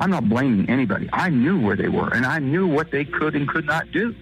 [0.00, 1.08] I'm not blaming anybody.
[1.12, 4.14] I knew where they were and I knew what they could and could not do.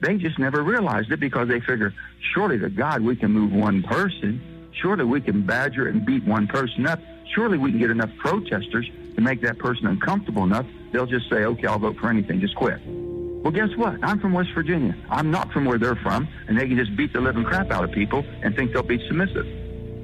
[0.00, 1.94] They just never realized it because they figure,
[2.34, 4.70] surely to God we can move one person.
[4.72, 6.98] Surely we can badger and beat one person up.
[7.34, 10.66] Surely we can get enough protesters to make that person uncomfortable enough.
[10.92, 12.80] They'll just say, okay, I'll vote for anything, just quit.
[12.86, 14.02] Well, guess what?
[14.02, 14.96] I'm from West Virginia.
[15.08, 17.84] I'm not from where they're from, and they can just beat the living crap out
[17.84, 19.46] of people and think they'll be submissive.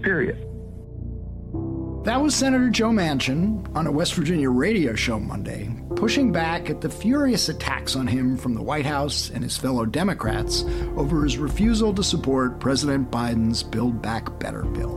[0.02, 0.47] Period.
[2.08, 6.80] That was Senator Joe Manchin on a West Virginia radio show Monday, pushing back at
[6.80, 10.64] the furious attacks on him from the White House and his fellow Democrats
[10.96, 14.96] over his refusal to support President Biden's Build Back Better bill.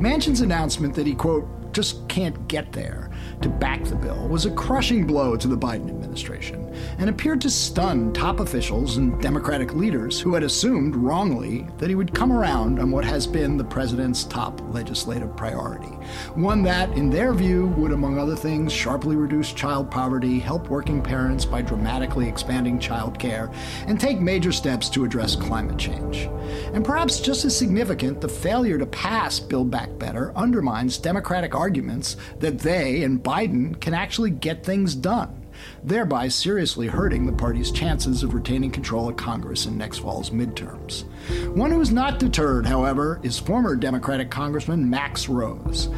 [0.00, 3.09] Manchin's announcement that he, quote, just can't get there
[3.42, 7.50] to back the bill was a crushing blow to the Biden administration and appeared to
[7.50, 12.78] stun top officials and Democratic leaders who had assumed wrongly that he would come around
[12.78, 15.94] on what has been the president's top legislative priority.
[16.34, 21.02] One that, in their view, would, among other things, sharply reduce child poverty, help working
[21.02, 23.50] parents by dramatically expanding child care,
[23.86, 26.28] and take major steps to address climate change.
[26.74, 32.16] And perhaps just as significant, the failure to pass Build Back Better undermines Democratic arguments
[32.38, 35.40] that they and Biden can actually get things done
[35.82, 41.04] thereby seriously hurting the party's chances of retaining control of Congress in next fall's midterms.
[41.54, 45.88] One who is not deterred, however, is former Democratic Congressman Max Rose.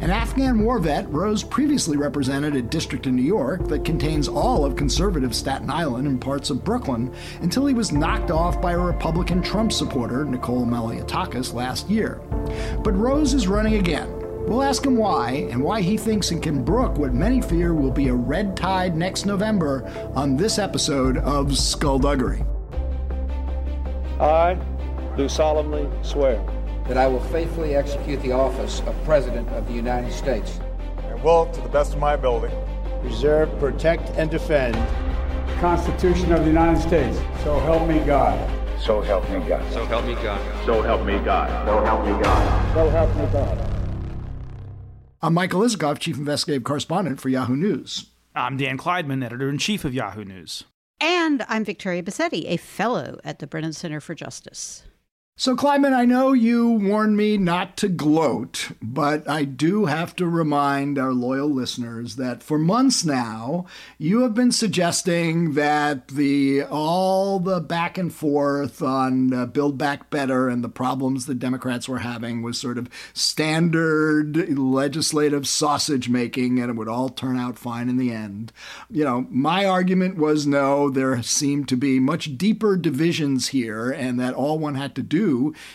[0.00, 4.64] An Afghan war vet, Rose previously represented a district in New York that contains all
[4.64, 8.78] of conservative Staten Island and parts of Brooklyn until he was knocked off by a
[8.78, 12.20] Republican Trump supporter, Nicole Malliotakis, last year.
[12.84, 14.17] But Rose is running again
[14.48, 17.90] We'll ask him why and why he thinks it can brook what many fear will
[17.90, 22.42] be a red tide next November on this episode of Skullduggery.
[24.18, 24.58] I
[25.18, 26.42] do solemnly swear
[26.86, 30.58] that I will faithfully execute the office of President of the United States
[31.04, 32.54] and will, to the best of my ability,
[33.02, 37.18] preserve, protect, and defend the Constitution of the United States.
[37.44, 38.38] So help me God.
[38.80, 39.70] So help me God.
[39.74, 40.64] So help me God.
[40.64, 41.66] So help me God.
[41.66, 42.74] So help me God.
[42.74, 43.67] So help me God.
[45.20, 48.06] I'm Michael Isikoff, Chief Investigative Correspondent for Yahoo News.
[48.36, 50.62] I'm Dan Klaidman, Editor in Chief of Yahoo News.
[51.00, 54.84] And I'm Victoria Bassetti, a Fellow at the Brennan Center for Justice.
[55.40, 60.26] So, Klaidman, I know you warned me not to gloat, but I do have to
[60.26, 63.64] remind our loyal listeners that for months now,
[63.98, 70.10] you have been suggesting that the all the back and forth on uh, Build Back
[70.10, 76.58] Better and the problems the Democrats were having was sort of standard legislative sausage making,
[76.58, 78.52] and it would all turn out fine in the end.
[78.90, 84.18] You know, my argument was no, there seemed to be much deeper divisions here, and
[84.18, 85.27] that all one had to do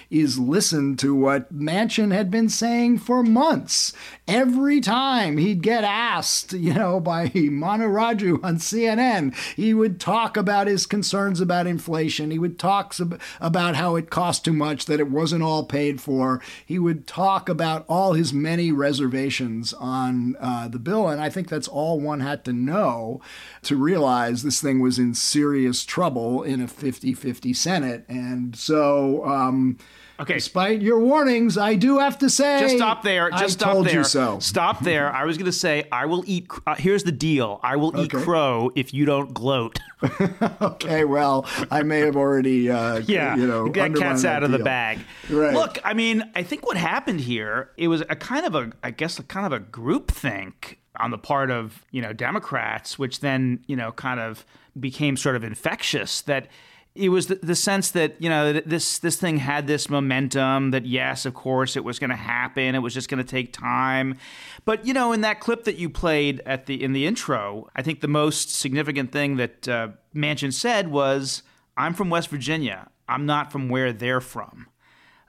[0.09, 3.93] is listen to what Manchin had been saying for months.
[4.25, 10.37] Every time he'd get asked, you know, by Manu Raju on CNN, he would talk
[10.37, 12.31] about his concerns about inflation.
[12.31, 12.95] He would talk
[13.41, 16.41] about how it cost too much, that it wasn't all paid for.
[16.65, 21.09] He would talk about all his many reservations on uh, the bill.
[21.09, 23.19] And I think that's all one had to know
[23.63, 28.05] to realize this thing was in serious trouble in a 50 50 Senate.
[28.07, 29.77] And so, um,
[30.19, 30.35] Okay.
[30.35, 32.59] Despite your warnings, I do have to say.
[32.59, 33.29] Just stop there.
[33.31, 33.95] Just I stop told there.
[33.95, 34.39] you so.
[34.39, 35.11] Stop there.
[35.11, 36.47] I was going to say I will eat.
[36.67, 37.59] Uh, here's the deal.
[37.63, 38.23] I will eat Okay.
[38.23, 39.79] crow if you don't gloat.
[40.61, 44.51] okay, well, I may have already, uh, yeah, you know, that cat's that out of
[44.51, 44.99] the bag.
[45.29, 45.53] Right.
[45.53, 48.91] Look, I mean, I think what happened here it was a kind of a, I
[48.91, 53.21] guess, a kind of a group think on the part of you know Democrats, which
[53.21, 54.45] then you know kind of
[54.79, 56.21] became sort of infectious.
[56.21, 56.47] That
[56.95, 60.71] it was the, the sense that you know this this thing had this momentum.
[60.71, 62.75] That yes, of course, it was going to happen.
[62.75, 64.17] It was just going to take time.
[64.63, 67.81] But you know, in that clip that you played at the in the intro, I
[67.81, 71.41] think the most significant thing that uh, Manchin said was,
[71.75, 72.89] "I'm from West Virginia.
[73.09, 74.67] I'm not from where they're from."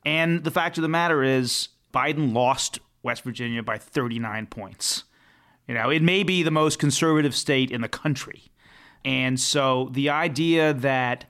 [0.04, 5.04] And the fact of the matter is, Biden lost West Virginia by 39 points.
[5.66, 8.42] You know, it may be the most conservative state in the country.
[9.02, 11.24] And so the idea that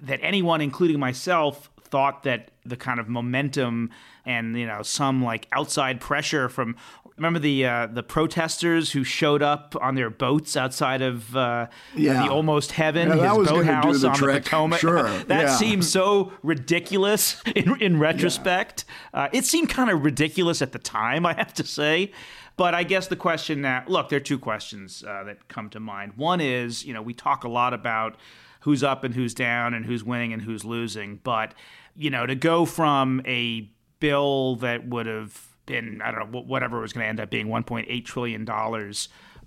[0.00, 3.90] that anyone, including myself, thought that the kind of momentum
[4.26, 6.76] and you know some like outside pressure from
[7.16, 11.66] remember the uh, the protesters who showed up on their boats outside of uh,
[11.96, 12.26] Yeah.
[12.26, 14.44] the almost heaven Yeah, his boathouse the on trick.
[14.44, 15.56] the Potomac Sure, that yeah.
[15.56, 18.84] seems so ridiculous in, in retrospect.
[19.14, 22.12] Uh, it seemed kind of ridiculous at the time, I have to say.
[22.58, 25.80] But I guess the question now look, there are two questions uh, that come to
[25.80, 26.12] mind.
[26.16, 28.16] One is, you know, we talk a lot about
[28.60, 31.20] who's up and who's down and who's winning and who's losing.
[31.22, 31.54] But,
[31.94, 33.70] you know, to go from a
[34.00, 37.48] bill that would have been, I don't know, whatever was going to end up being
[37.48, 38.48] $1.8 trillion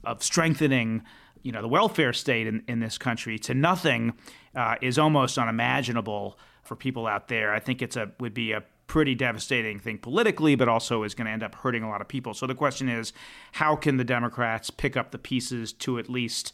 [0.03, 1.03] of strengthening
[1.43, 4.13] you know the welfare state in, in this country to nothing
[4.55, 7.53] uh, is almost unimaginable for people out there.
[7.53, 11.25] I think it's a would be a pretty devastating thing politically, but also is going
[11.25, 12.33] to end up hurting a lot of people.
[12.33, 13.13] So the question is,
[13.53, 16.53] how can the Democrats pick up the pieces to at least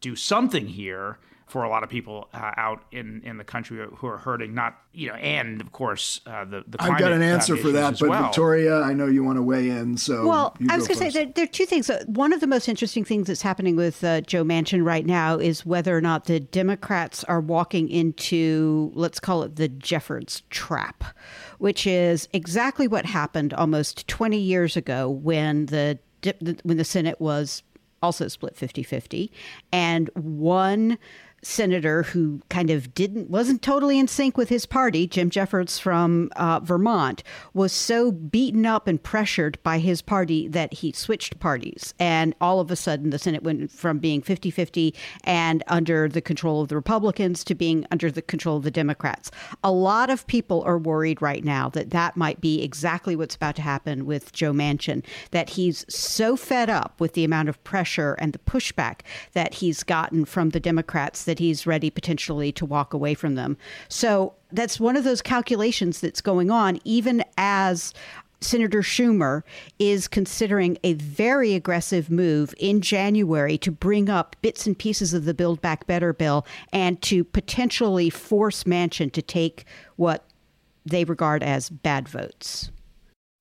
[0.00, 1.18] do something here?
[1.50, 4.54] For a lot of people uh, out in, in the country who are hurting.
[4.54, 7.98] Not you know, and of course uh, the the I've got an answer for that,
[7.98, 8.22] but well.
[8.24, 9.96] Victoria, I know you want to weigh in.
[9.96, 11.88] So well, I was going to say there, there, are two things.
[11.88, 15.38] Uh, one of the most interesting things that's happening with uh, Joe Manchin right now
[15.38, 21.04] is whether or not the Democrats are walking into let's call it the Jeffords trap,
[21.58, 25.98] which is exactly what happened almost 20 years ago when the
[26.64, 27.62] when the Senate was
[28.02, 29.30] also split 50-50
[29.72, 30.98] and one
[31.42, 36.30] senator who kind of didn't wasn't totally in sync with his party, Jim Jeffords from
[36.36, 37.22] uh, Vermont,
[37.54, 42.60] was so beaten up and pressured by his party that he switched parties, and all
[42.60, 44.94] of a sudden the Senate went from being 50-50
[45.24, 49.30] and under the control of the Republicans to being under the control of the Democrats.
[49.62, 53.56] A lot of people are worried right now that that might be exactly what's about
[53.56, 55.04] to happen with Joe Manchin.
[55.30, 59.00] That he's so fed up with the amount of pressure and the pushback
[59.32, 63.56] that he's gotten from the Democrats that he's ready potentially to walk away from them.
[63.88, 67.92] So that's one of those calculations that's going on, even as
[68.40, 69.42] Senator Schumer
[69.78, 75.26] is considering a very aggressive move in January to bring up bits and pieces of
[75.26, 79.64] the Build Back Better bill and to potentially force Manchin to take
[79.96, 80.24] what
[80.86, 82.70] they regard as bad votes.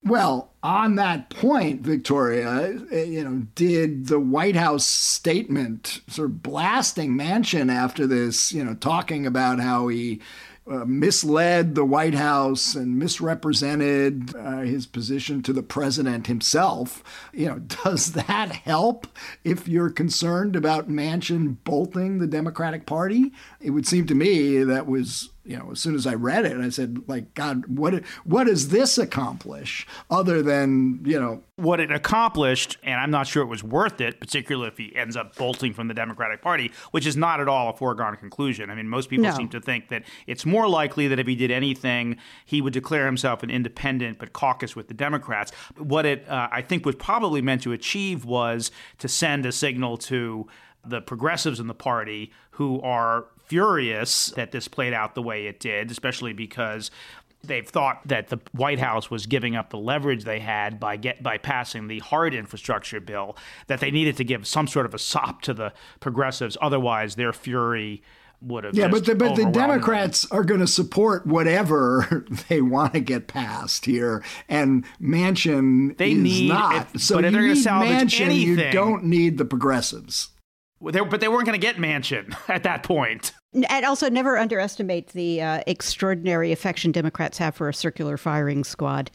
[0.07, 6.44] Well, on that point, Victoria, eh, you know, did the White House statement sort of
[6.44, 10.21] blasting Manchin after this, you know, talking about how he
[10.69, 17.03] uh, misled the White House and misrepresented uh, his position to the president himself.
[17.33, 19.07] You know, does that help
[19.44, 23.31] if you're concerned about Manchin bolting the Democratic Party?
[23.62, 26.57] It would seem to me that was you know, as soon as I read it,
[26.57, 31.91] I said, like, God, what what does this accomplish other than you know what it
[31.91, 32.77] accomplished?
[32.83, 35.88] And I'm not sure it was worth it, particularly if he ends up bolting from
[35.88, 38.69] the Democratic Party, which is not at all a foregone conclusion.
[38.69, 39.31] I mean, most people No.
[39.35, 43.05] seem to think that it's more likely that if he did anything, he would declare
[43.05, 45.51] himself an independent but caucus with the Democrats.
[45.77, 48.69] What it, uh, I think, was probably meant to achieve was
[49.00, 50.47] to send a signal to
[50.85, 55.59] the progressives in the party who are furious that this played out the way it
[55.59, 56.91] did, especially because
[57.44, 61.21] they've thought that the White House was giving up the leverage they had by get
[61.23, 64.99] by passing the hard infrastructure bill that they needed to give some sort of a
[64.99, 68.01] sop to the progressives otherwise their fury
[68.41, 69.45] would have Yeah, but the, but the.
[69.45, 76.11] Democrats are going to support whatever they want to get passed here, and Manchin They
[76.11, 76.88] is need- not.
[76.95, 80.29] if- so but if you they're gonna need salvage Manchin, you don't need the progressives.
[80.79, 83.31] Well, they- but they weren't going to get Manchin at that point.
[83.53, 89.09] And also, never underestimate the uh, extraordinary affection Democrats have for a circular firing squad.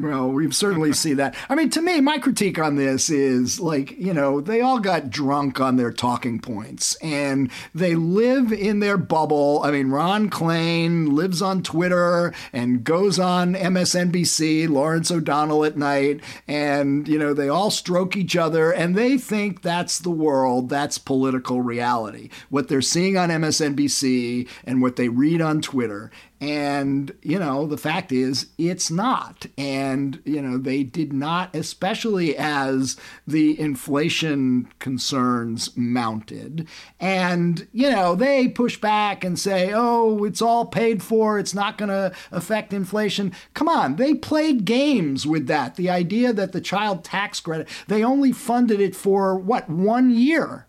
[0.00, 1.34] Well, we've certainly seen that.
[1.48, 5.10] I mean, to me, my critique on this is like, you know, they all got
[5.10, 9.60] drunk on their talking points and they live in their bubble.
[9.62, 16.20] I mean, Ron Klain lives on Twitter and goes on MSNBC, Lawrence O'Donnell at night,
[16.48, 20.98] and, you know, they all stroke each other and they think that's the world, that's
[20.98, 22.28] political reality.
[22.48, 26.10] What they're seeing on MSNBC and what they read on Twitter.
[26.40, 29.44] And, you know, the fact is, it's not.
[29.58, 36.66] And, you know, they did not, especially as the inflation concerns mounted.
[36.98, 41.38] And, you know, they push back and say, oh, it's all paid for.
[41.38, 43.34] It's not going to affect inflation.
[43.52, 43.96] Come on.
[43.96, 45.76] They played games with that.
[45.76, 50.66] The idea that the child tax credit, they only funded it for what, one year?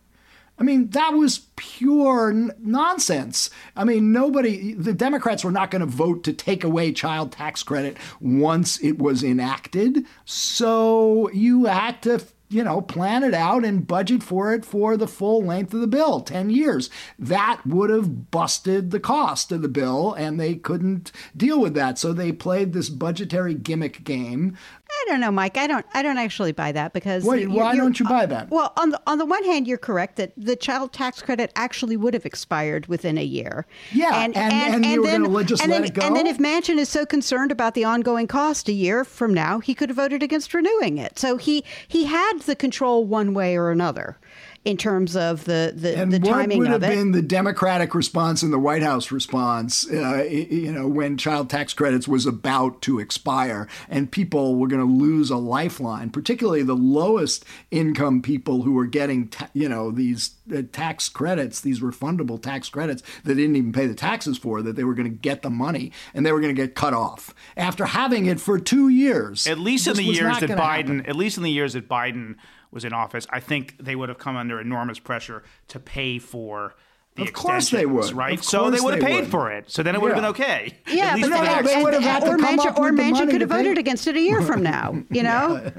[0.62, 3.50] I mean, that was pure n- nonsense.
[3.76, 7.64] I mean, nobody, the Democrats were not going to vote to take away child tax
[7.64, 10.06] credit once it was enacted.
[10.24, 15.08] So you had to, you know, plan it out and budget for it for the
[15.08, 16.92] full length of the bill 10 years.
[17.18, 21.98] That would have busted the cost of the bill, and they couldn't deal with that.
[21.98, 24.56] So they played this budgetary gimmick game.
[24.94, 25.58] I don't know, Mike.
[25.58, 25.86] I don't.
[25.94, 28.50] I don't actually buy that because Wait, you're- why don't you buy that?
[28.50, 31.98] Well, on the on the one hand, you're correct that the child tax credit actually
[31.98, 33.66] would have expired within a year.
[33.92, 36.02] Yeah, and- and you were then, gonna let- just and let then, it go?
[36.06, 39.60] And then, if Manchin is so concerned about the ongoing cost a year from now,
[39.60, 41.18] he could have voted against renewing it.
[41.18, 44.18] So he he had the control one way or another.
[44.64, 48.54] In terms of the the, and the what would have been the Democratic response and
[48.54, 53.68] the White House response, uh, you know, when child tax credits was about to expire
[53.90, 58.86] and people were going to lose a lifeline, particularly the lowest income people who were
[58.86, 63.74] getting, ta- you know, these uh, tax credits, these refundable tax credits that didn't even
[63.74, 66.40] pay the taxes for, that they were going to get the money and they were
[66.40, 69.48] going to get cut off after having it for two years.
[69.48, 71.06] At least in the years not that Biden, happen.
[71.08, 72.36] at least in the years that Biden
[72.72, 76.74] was in office, I think they would have come under enormous pressure to pay for
[77.16, 78.18] the Of course they extensions, would.
[78.18, 78.40] right?
[78.40, 79.28] Of so they would have paid would.
[79.32, 79.70] for it.
[79.70, 80.22] So then it would have Yeah.
[80.22, 80.78] been okay.
[80.88, 82.66] Yeah, At least but for they, No, they would have had to or come Manchin,
[82.68, 85.04] up or with the Manchin money could have voted against it a year from now.
[85.12, 85.72] You know,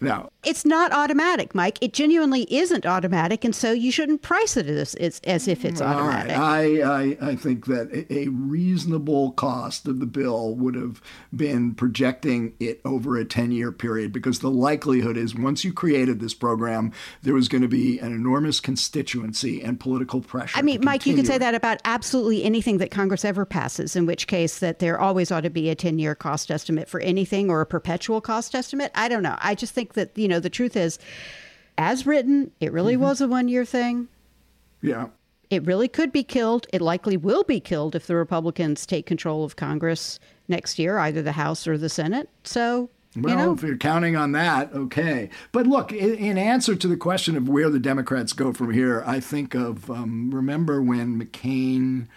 [0.00, 0.30] no.
[0.44, 1.78] It's not automatic, Mike.
[1.80, 5.80] It genuinely isn't automatic, and so you shouldn't price it as as, as if it's
[5.80, 5.94] right.
[5.94, 6.36] automatic.
[6.36, 11.00] I, I, I think that a- reasonable cost of the bill would have
[11.34, 16.20] been projecting it over a 10 year period because the likelihood is once you created
[16.20, 20.58] this program, there was going to be an enormous constituency and political pressure.
[20.58, 24.06] I mean, Mike, you could say that about absolutely anything that Congress ever passes, in
[24.06, 27.50] which case that there always ought to be a 10 year cost estimate for anything
[27.50, 28.90] or a perpetual cost estimate.
[28.94, 29.36] I don't know.
[29.40, 30.98] I just think that, you know, the truth is,
[31.78, 33.02] as written, it really Mm-hmm.
[33.02, 34.08] was a one year thing.
[34.82, 35.06] Yeah.
[35.50, 36.66] It really could be killed.
[36.72, 41.20] It likely will be killed if the Republicans take control of Congress next year, either
[41.22, 42.28] the House or the Senate.
[42.42, 45.28] So, Well, you know, if you're counting on that, okay.
[45.52, 49.02] But look, in, in answer to the question of where the Democrats go from here,
[49.06, 52.08] I think of um, remember when McCain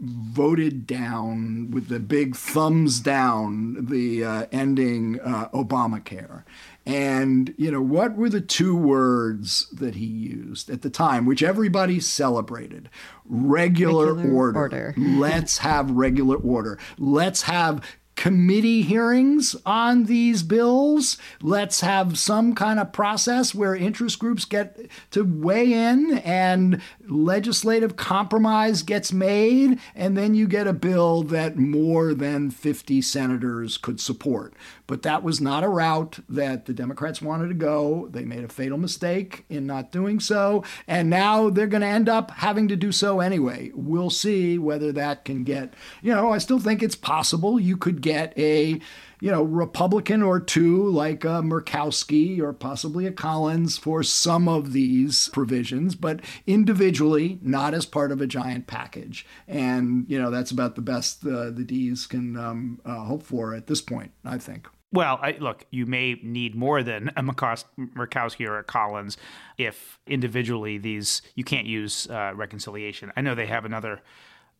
[0.00, 6.42] voted down with the big thumbs down the uh, ending uh, Obamacare.
[6.90, 11.40] And, you know, what were the two words that he used at the time, which
[11.40, 12.90] everybody celebrated?
[13.24, 14.58] Regular, Regular order.
[14.58, 14.94] order.
[14.98, 16.80] Let's have regular order.
[16.98, 17.84] Let's have
[18.16, 21.16] committee hearings on these bills.
[21.40, 27.96] Let's have some kind of process where interest groups get to weigh in and legislative
[27.96, 34.00] compromise gets made, and then you get a bill that more than 50 senators could
[34.00, 34.54] support.
[34.86, 38.08] But that was not a route that the Democrats wanted to go.
[38.10, 42.08] They made a fatal mistake in not doing so, and now they're going to end
[42.08, 43.70] up having to do so anyway.
[43.74, 48.00] We'll see whether that can get, you know, I still think it's possible you could
[48.00, 48.80] get a,
[49.20, 54.72] you know, Republican or two like a Murkowski or possibly a Collins for some of
[54.72, 59.26] these provisions, but individually, not as part of a giant package.
[59.46, 63.54] And, you know, that's about the best uh, the D's can um, uh, hope for
[63.54, 64.68] at this point, I think.
[64.92, 69.16] Well, I, look, you may need more than a Murkowski Murkowski or a Collins
[69.56, 73.12] if individually these you can't use uh, reconciliation.
[73.16, 74.00] I know they have another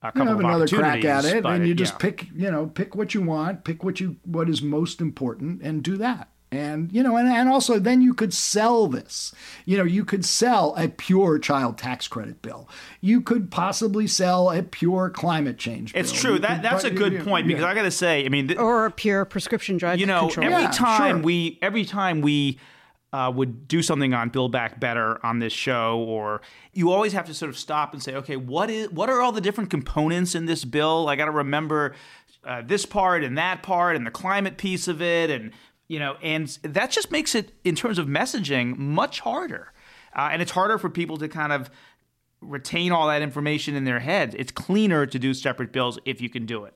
[0.02, 1.98] a you couple have of another crack at it, and you just yeah.
[1.98, 5.82] pick, you know, pick what you want, pick what you what is most important, and
[5.82, 6.28] do that.
[6.52, 9.32] And you know, and, and also then you could sell this.
[9.66, 12.68] You know, you could sell a pure child tax credit bill.
[13.00, 16.00] You could possibly sell a pure climate change bill.
[16.00, 16.32] It's true.
[16.34, 17.68] You That could- that's a good yeah, point because yeah.
[17.68, 20.46] I got to say, I mean, th- or a pure prescription drug you know, control.
[20.46, 21.22] every Yeah, time sure.
[21.24, 22.58] we every time we
[23.12, 26.40] uh, would do something on Build Back Better on this show, or
[26.72, 29.32] you always have to sort of stop and say, okay, what is what are all
[29.32, 31.08] the different components in this bill?
[31.08, 31.94] I got to remember
[32.44, 35.50] uh, this part and that part and the climate piece of it, and
[35.88, 39.72] you know, and that just makes it in terms of messaging much harder,
[40.14, 41.68] uh, and it's harder for people to kind of
[42.40, 44.34] retain all that information in their heads.
[44.38, 46.74] It's cleaner to do separate bills if you can do it.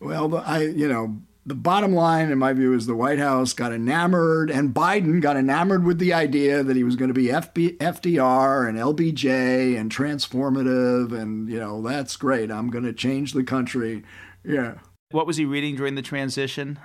[0.00, 3.72] Well, I you know the bottom line in my view is the White House got
[3.72, 7.78] enamored, and Biden got enamored with the idea that he was going to be FB,
[7.78, 12.50] FDR and LBJ and transformative, and you know that's great.
[12.50, 14.02] I'm going to change the country.
[14.44, 14.74] Yeah,
[15.10, 16.78] What was he reading during the transition?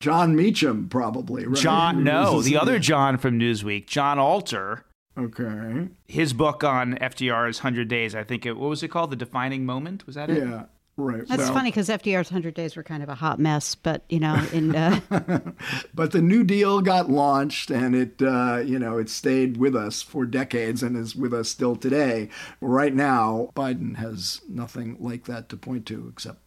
[0.00, 1.46] Jon Meacham probably.
[1.46, 1.56] Right?
[1.56, 4.84] John, no, the other John from Newsweek, John Alter.
[5.18, 5.88] Okay.
[6.06, 9.10] His book on FDR's 100 Days, I think it, what was it called?
[9.10, 10.06] The Defining Moment?
[10.06, 10.46] Was that it?
[10.46, 10.64] Yeah.
[10.98, 11.28] Right.
[11.28, 14.18] That's well, funny because FDR's 100 days were kind of a hot mess, but, you
[14.18, 14.74] know, in.
[14.74, 15.00] Uh,
[15.94, 20.00] But the New Deal got launched, and it, uh, you know, it stayed with us
[20.02, 22.28] for decades and is with us still today.
[22.60, 26.38] Right now, Biden has nothing like that to point to except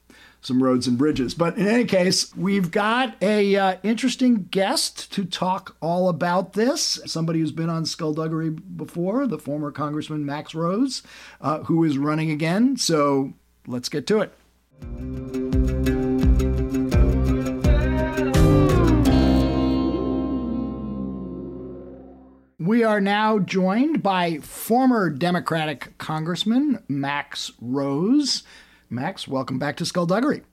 [0.42, 1.34] some roads and bridges.
[1.34, 7.00] But in any case, we've got a uh, interesting guest to talk all about this.
[7.06, 11.04] Somebody who's been on Skullduggery before, the former Congressman Max Rose,
[11.42, 12.78] uh, who is running again.
[12.78, 13.34] So
[13.68, 14.34] let's get to it.
[22.70, 28.44] We are now joined by former Democratic Congressman Max Rose.
[28.90, 30.44] Max, welcome back to Skullduggery.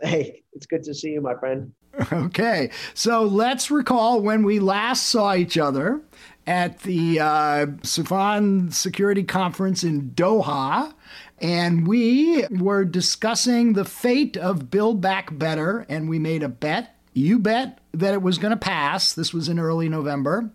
[0.00, 1.72] Hey, it's good to see you, my friend.
[2.12, 6.00] Okay, so let's recall when we last saw each other
[6.48, 10.94] at the uh, Soufan Security Conference in Doha.
[11.42, 16.96] And we were discussing the fate of Build Back Better, and we made a bet.
[17.12, 19.12] You bet that it was going to pass.
[19.12, 20.50] This was in early November.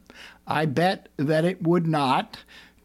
[0.47, 2.39] I bet that it would not.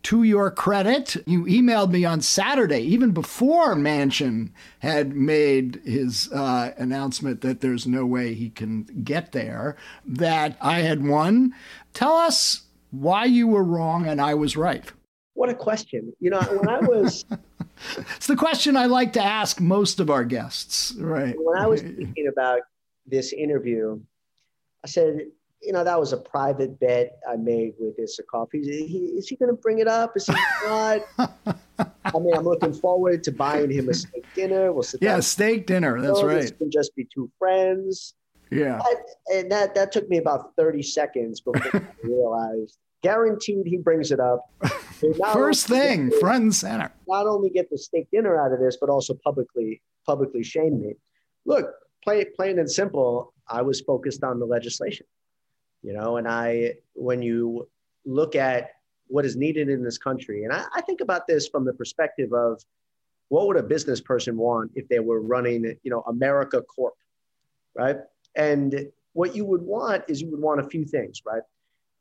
[0.05, 4.51] To your credit, you emailed me on Saturday, even before Manchin
[4.81, 10.81] had made his uh, announcement that there's no way he can get there, that I
[10.81, 11.55] had won.
[11.95, 14.85] Tell us why you were wrong and I was right.
[15.35, 16.13] What a question.
[16.21, 17.25] You know, when I was.
[18.17, 20.95] it's the question I like to ask most of our guests.
[20.99, 21.35] Right.
[21.39, 22.61] When I was thinking about
[23.07, 24.01] this interview,
[24.85, 25.27] I said,
[25.63, 28.49] you know, that was a private bet I made with Isikoff.
[28.53, 30.17] Is he, is he going to bring it up?
[30.17, 31.03] Is he not?
[31.19, 34.73] I mean, I'm looking forward to buying him a steak dinner.
[34.73, 35.23] We'll sit yeah, down.
[35.23, 36.01] steak dinner.
[36.01, 36.43] That's right.
[36.43, 38.15] This can just be two friends.
[38.51, 38.81] Yeah.
[39.33, 44.19] and that, that took me about 30 seconds before I realized guaranteed he brings it
[44.19, 44.51] up.
[45.33, 46.91] First thing, front and center.
[47.07, 50.95] Not only get the steak dinner out of this, but also publicly publicly shame me.
[51.45, 51.71] Look,
[52.03, 55.07] plain, plain and simple, I was focused on the legislation
[55.83, 57.69] you know and i when you
[58.05, 58.71] look at
[59.07, 62.33] what is needed in this country and I, I, think about this from the perspective
[62.33, 62.63] of
[63.29, 66.95] what would a business person want if they were running you know america corp
[67.75, 67.97] right
[68.37, 71.43] and what you would want is you would want a few things right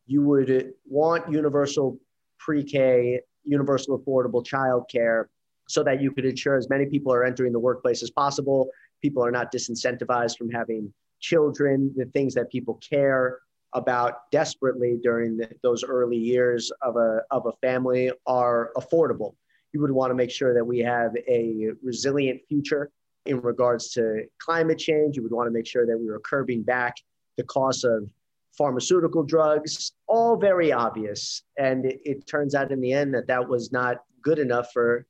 [0.05, 1.98] you would want universal
[2.39, 5.25] pre-k universal affordable childcare
[5.67, 8.69] so that you could ensure as many people are entering the workplace as possible
[9.01, 13.39] people are not disincentivized from having children the things that people care
[13.74, 19.36] about desperately during the, those early years of a, of a family are affordable.
[19.74, 22.89] You would want to make sure that we have a resilient future
[23.27, 25.15] in regards to climate change.
[25.15, 26.96] You would want to make sure that we were curbing back
[27.38, 28.10] the cost of
[28.57, 31.43] pharmaceutical drugs, all very obvious.
[31.57, 35.05] And it, it turns out in the end that that was not good enough for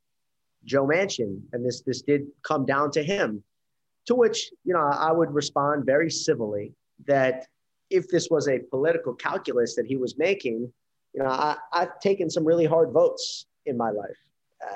[0.65, 1.41] Joe Manchin.
[1.53, 3.43] And this, this did come down to him.
[4.07, 6.73] To which, you know, I would respond very civilly
[7.07, 7.45] that
[7.89, 10.71] if this was a political calculus that he was making,
[11.13, 14.17] you know, I, I've taken some really hard votes in my life.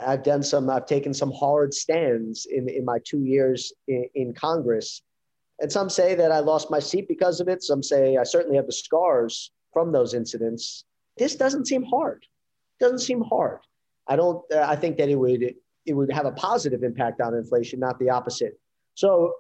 [0.06, 4.34] I've done some, I've taken some hard stands in, in my two years in, in
[4.34, 5.02] Congress.
[5.60, 7.64] And some say that I lost my seat because of it.
[7.64, 10.86] Some say I certainly have the scars from those incidents.
[11.18, 12.26] This doesn't seem hard.
[12.80, 13.60] It doesn't seem hard.
[14.08, 17.36] I don't, uh, I think that it would, it would have a positive impact on
[17.36, 18.60] inflation, not the opposite.
[18.96, 19.36] So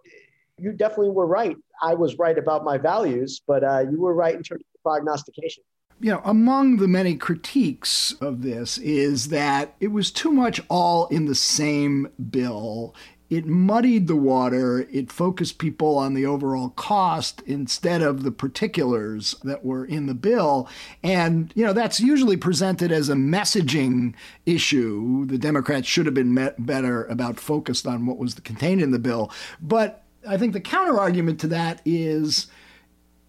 [0.57, 1.57] you definitely were right.
[1.81, 5.63] I was right about my values, but uh, you were right in terms of prognostication.
[6.01, 11.07] You know, among the many critiques of this is that it was too much all
[11.07, 12.95] in the same bill
[13.31, 14.85] it muddied the water.
[14.91, 20.13] It focused people on the overall cost instead of the particulars that were in the
[20.13, 20.67] bill.
[21.01, 25.25] And, you know, that's usually presented as a messaging issue.
[25.27, 29.31] The Democrats should have been better about focused on what was contained in the bill.
[29.61, 32.47] But I think the counter argument to that is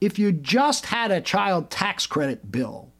[0.03, 2.92] if you just had a child tax credit bill,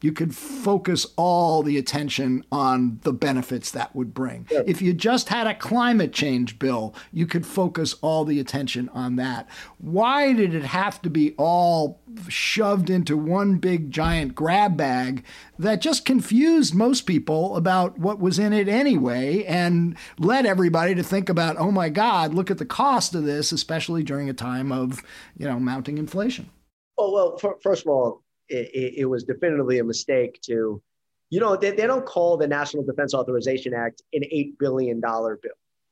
[0.00, 4.46] you could focus all the attention on the benefits that would bring.
[4.50, 9.16] If you just had a climate change bill, you could focus all the attention on
[9.16, 9.48] that.
[9.78, 15.24] Why did it have to be all shoved into one big giant grab bag
[15.58, 21.02] that just confused most people about what was in it anyway and led everybody to
[21.02, 24.72] think about, oh my God, look at the cost of this, especially during a time
[24.72, 25.02] of,
[25.36, 26.50] you know, mounting inflation?
[26.96, 30.82] Oh, well, for, first of all, it, it, was definitively a mistake to,
[31.30, 35.36] you know, they, they don't call the National Defense Authorization Act an $8 billion bill.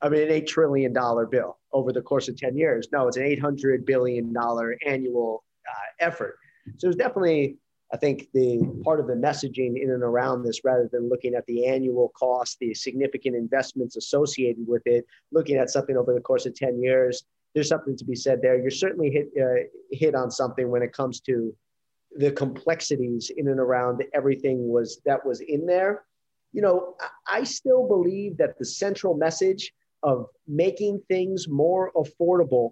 [0.01, 2.87] I mean, an $8 trillion bill over the course of 10 years.
[2.91, 4.33] No, it's an $800 billion
[4.85, 6.37] annual uh, effort.
[6.77, 7.57] So it's definitely,
[7.93, 11.45] I think, the part of the messaging in and around this, rather than looking at
[11.45, 16.45] the annual cost, the significant investments associated with it, looking at something over the course
[16.45, 18.59] of 10 years, there's something to be said there.
[18.59, 21.55] You're certainly hit, uh, hit on something when it comes to
[22.15, 26.03] the complexities in and around everything was that was in there.
[26.53, 26.95] You know
[27.27, 32.71] i still believe that the central message of making things more affordable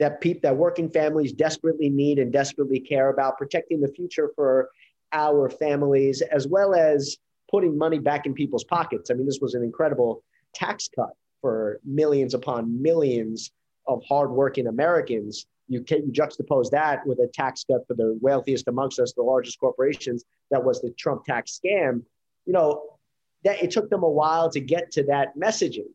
[0.00, 4.70] that people that working families desperately need and desperately care about protecting the future for
[5.12, 7.16] our families as well as
[7.50, 9.10] putting money back in people's pockets.
[9.10, 10.24] I mean this was an incredible
[10.54, 13.52] tax cut for millions upon millions
[13.86, 18.68] of hardworking americans you, can, you juxtapose that with a tax cut for the wealthiest
[18.68, 22.02] amongst us, the largest corporations, that was the Trump tax scam.
[22.46, 22.98] You know,
[23.44, 25.88] that it took them a while to get to that messaging.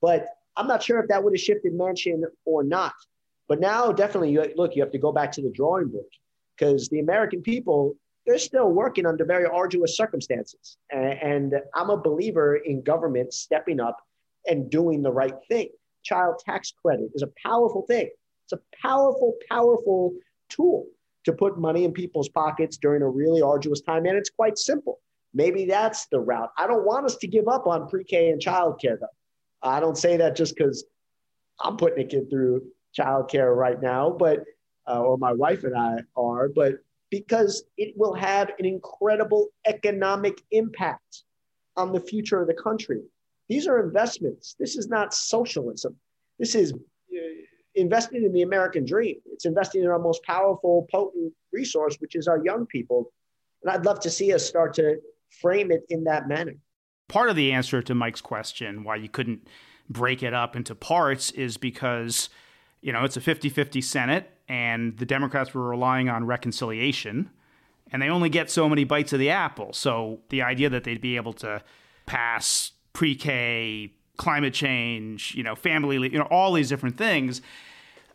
[0.00, 2.92] But I'm not sure if that would have shifted Manchin or not.
[3.48, 6.04] But now, definitely, you, look, you have to go back to the drawing board
[6.56, 7.94] because the American people,
[8.26, 10.78] they're still working under very arduous circumstances.
[10.90, 13.98] And, and I'm a believer in government stepping up
[14.46, 15.68] and doing the right thing.
[16.04, 18.10] Child tax credit is a powerful thing.
[18.44, 20.14] It's a powerful, powerful
[20.48, 20.86] tool
[21.24, 24.06] to put money in people's pockets during a really arduous time.
[24.06, 25.00] And it's quite simple.
[25.32, 26.50] Maybe that's the route.
[26.56, 29.06] I don't want us to give up on pre K and childcare, though.
[29.62, 30.84] I don't say that just because
[31.60, 32.62] I'm putting a kid through
[32.96, 34.44] childcare right now, but
[34.86, 36.74] uh, or my wife and I are, but
[37.10, 41.22] because it will have an incredible economic impact
[41.76, 43.02] on the future of the country.
[43.48, 44.54] These are investments.
[44.58, 45.96] This is not socialism.
[46.38, 46.72] This is
[47.74, 49.16] investing in the American dream.
[49.32, 53.12] It's investing in our most powerful, potent resource, which is our young people.
[53.62, 54.96] And I'd love to see us start to
[55.40, 56.54] frame it in that manner.
[57.08, 59.48] Part of the answer to Mike's question, why you couldn't
[59.88, 62.28] break it up into parts, is because,
[62.80, 67.30] you know, it's a 50 50 Senate and the Democrats were relying on reconciliation
[67.90, 69.72] and they only get so many bites of the apple.
[69.72, 71.62] So the idea that they'd be able to
[72.06, 77.40] pass pre K, climate change, you know, family, you know, all these different things.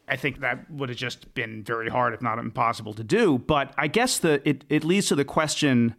[0.08, 3.38] I think that would have just been very hard, if not impossible, to do.
[3.38, 5.96] But I guess the it, it leads to the question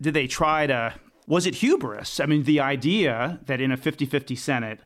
[0.00, 0.94] did they try to
[1.26, 2.20] was it hubris?
[2.20, 4.80] I mean, the idea that in a 50-50 Senate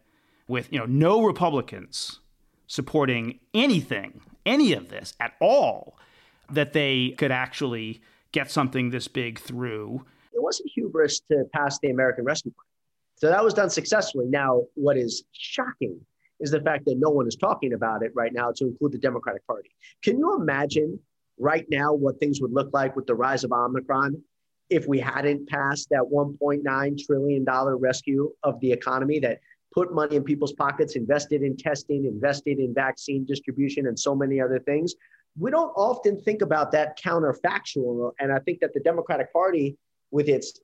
[0.49, 2.19] with, you know, no Republicans
[2.67, 5.97] supporting anything, any of this at all,
[6.51, 10.05] that they could actually get something this big through.
[10.35, 12.72] It wasn't hubris to pass the American Rescue Plan.
[13.23, 14.27] So that was done successfully.
[14.29, 16.01] Now, what is shocking
[16.41, 18.99] is the fact that no one is talking about it right now to include the
[18.99, 19.71] Democratic Party.
[20.03, 20.99] Can you imagine
[21.39, 24.21] right now what things would look like with the rise of Omicron
[24.71, 27.45] if we hadn't passed that $1.9 trillion
[27.79, 29.39] rescue of the economy that
[29.73, 34.41] put money in people's pockets, invested in testing, invested in vaccine distribution, and so many
[34.41, 34.97] other things?
[35.39, 38.15] We don't often think about that counterfactual.
[38.19, 39.77] And I think that the Democratic Party,
[40.11, 40.59] with its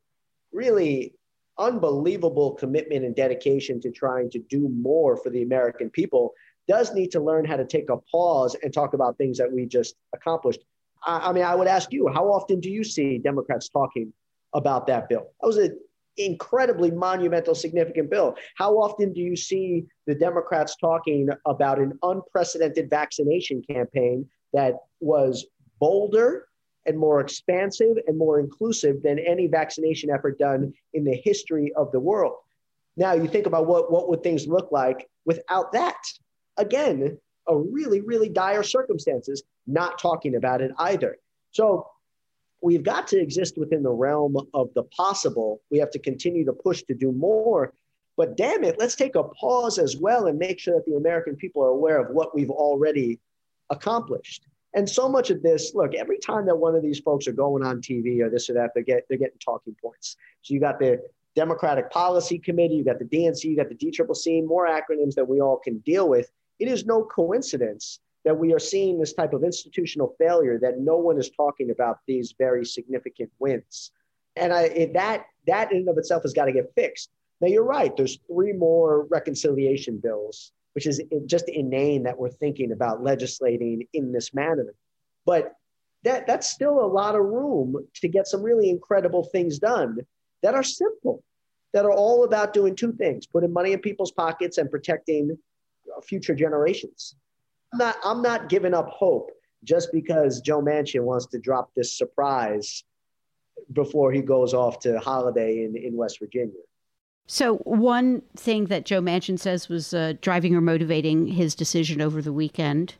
[0.50, 1.14] really
[1.58, 6.32] unbelievable commitment and dedication to trying to do more for the American people,
[6.66, 9.66] does need to learn how to take a pause and talk about things that we
[9.66, 10.60] just accomplished.
[11.04, 14.12] I, I mean, I would ask you, how often do you see Democrats talking
[14.54, 15.28] about that bill?
[15.40, 15.78] That was an
[16.16, 18.36] incredibly monumental, significant bill.
[18.56, 25.46] How often do you see the Democrats talking about an unprecedented vaccination campaign that was
[25.80, 26.47] bolder
[26.88, 31.92] and more expansive and more inclusive than any vaccination effort done in the history of
[31.92, 32.36] the world.
[32.96, 36.02] Now you think about what, what would things look like without that?
[36.56, 41.18] Again, a really, really dire circumstances, not talking about it either.
[41.52, 41.88] So
[42.62, 45.60] we've got to exist within the realm of the possible.
[45.70, 47.72] We have to continue to push to do more.
[48.16, 51.36] But damn it, let's take a pause as well and make sure that the American
[51.36, 53.20] people are aware of what we've already
[53.70, 54.46] accomplished.
[54.74, 57.64] And so much of this, look, every time that one of these folks are going
[57.64, 60.16] on TV or this or that, they get they're getting talking points.
[60.42, 61.00] So you got the
[61.34, 65.40] Democratic Policy Committee, you got the DNC, you got the DCCC, more acronyms that we
[65.40, 66.30] all can deal with.
[66.58, 70.96] It is no coincidence that we are seeing this type of institutional failure that no
[70.96, 73.92] one is talking about these very significant wins.
[74.36, 77.10] And I, that that in and of itself has got to get fixed.
[77.40, 77.96] Now you're right.
[77.96, 84.12] There's three more reconciliation bills which is just inane that we're thinking about legislating in
[84.12, 84.74] this manner.
[85.26, 85.54] But
[86.04, 89.98] that, that's still a lot of room to get some really incredible things done
[90.42, 91.22] that are simple,
[91.72, 95.36] that are all about doing two things putting money in people's pockets and protecting
[96.02, 97.16] future generations.
[97.72, 99.30] I'm not, I'm not giving up hope
[99.64, 102.84] just because Joe Manchin wants to drop this surprise
[103.72, 106.54] before he goes off to holiday in, in West Virginia.
[107.30, 112.22] So, one thing that Joe Manchin says was uh, driving or motivating his decision over
[112.22, 112.94] the weekend,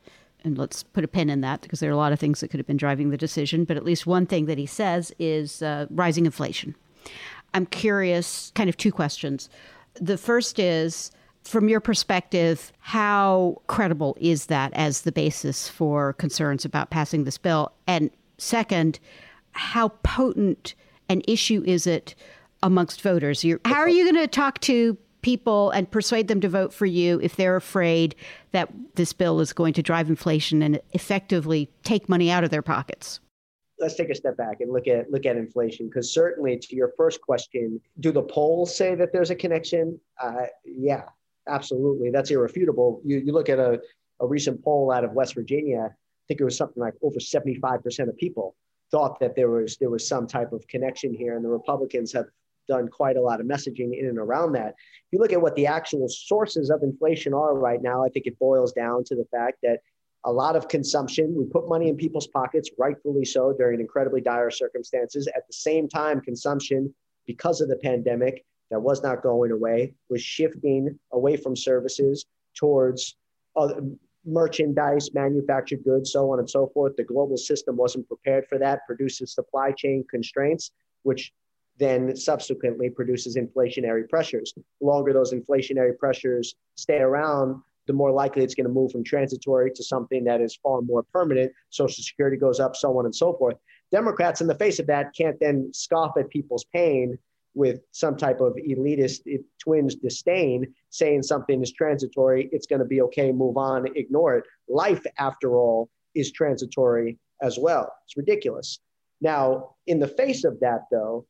[0.45, 2.49] and let's put a pin in that because there are a lot of things that
[2.49, 5.62] could have been driving the decision, but at least one thing that he says is
[5.62, 6.75] uh, rising inflation.
[7.55, 9.49] I'm curious, kind of two questions.
[9.95, 11.11] The first is,
[11.43, 17.38] from your perspective, how credible is that as the basis for concerns about passing this
[17.38, 17.73] bill?
[17.87, 19.01] And second,
[19.53, 20.75] how potent
[21.09, 22.14] an issue is it
[22.62, 23.44] amongst voters?
[23.44, 26.87] You're, how are you going to talk to people and persuade them to vote for
[26.87, 28.14] you if they're afraid
[28.53, 32.62] that this bill is going to drive inflation and effectively take money out of their
[32.62, 33.21] pockets?
[33.81, 36.92] Let's take a step back and look at look at inflation because certainly to your
[36.97, 40.01] first question, do the polls say that there's a connection?
[40.21, 41.03] Uh, yeah,
[41.47, 42.11] absolutely.
[42.11, 43.01] That's irrefutable.
[43.05, 43.81] You, you look at a,
[44.21, 45.90] a recent poll out of West Virginia.
[45.92, 48.57] I think it was something like over 75% of people
[48.90, 52.27] thought that there was there was some type of connection here, and the Republicans have
[52.69, 54.69] done quite a lot of messaging in and around that.
[54.69, 58.27] If you look at what the actual sources of inflation are right now, I think
[58.27, 59.81] it boils down to the fact that
[60.25, 61.35] a lot of consumption.
[61.37, 65.29] We put money in people's pockets, rightfully so, during incredibly dire circumstances.
[65.29, 66.95] At the same time, consumption,
[67.27, 73.17] because of the pandemic that was not going away, was shifting away from services towards
[73.57, 73.81] other
[74.25, 76.97] merchandise, manufactured goods, so on and so forth.
[76.97, 81.33] The global system wasn't prepared for that, produces supply chain constraints, which
[81.79, 84.53] then subsequently produces inflationary pressures.
[84.55, 89.03] The longer those inflationary pressures stay around, the more likely it's going to move from
[89.03, 91.53] transitory to something that is far more permanent.
[91.71, 93.57] Social Security goes up, so on and so forth.
[93.91, 97.19] Democrats, in the face of that, can't then scoff at people's pain
[97.55, 102.85] with some type of elitist eh, twins disdain, saying something is transitory, it's going to
[102.85, 104.45] be okay, move on, ignore it.
[104.69, 107.93] Life, after all, is transitory as well.
[108.05, 108.79] It's ridiculous.
[109.21, 111.27] Now, in the face of that, though,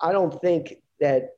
[0.00, 1.30] I don't think that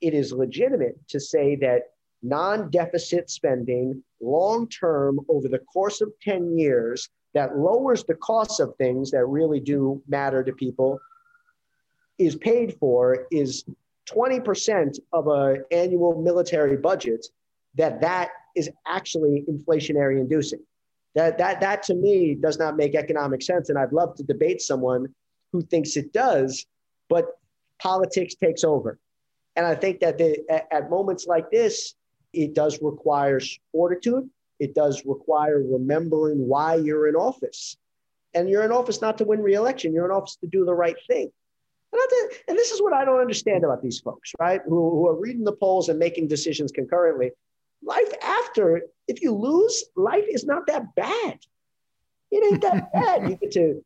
[0.00, 1.90] it is legitimate to say that
[2.22, 8.58] non deficit spending long term over the course of 10 years that lowers the costs
[8.58, 10.98] of things that really do matter to people
[12.18, 13.64] is paid for is
[14.10, 17.26] 20% of an annual military budget
[17.76, 20.60] that that is actually inflationary inducing.
[21.14, 24.60] That that that to me does not make economic sense and i'd love to debate
[24.60, 25.12] someone
[25.52, 26.66] who thinks it does
[27.08, 27.37] but
[27.80, 28.98] politics takes over
[29.56, 31.94] and i think that the, at, at moments like this
[32.32, 33.40] it does require
[33.72, 34.28] fortitude.
[34.58, 37.76] It does require remembering why you're in office.
[38.34, 40.96] And you're in office not to win reelection, you're in office to do the right
[41.06, 41.30] thing.
[41.92, 44.60] And, to, and this is what I don't understand about these folks, right?
[44.66, 47.30] Who, who are reading the polls and making decisions concurrently.
[47.82, 51.38] Life after, if you lose, life is not that bad.
[52.30, 53.30] It ain't that bad.
[53.30, 53.82] You get to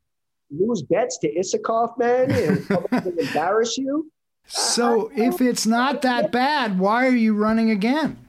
[0.57, 2.31] lose bets to Isikoff, man,
[2.93, 4.11] and embarrass you.
[4.47, 8.29] So if it's not that bad, why are you running again?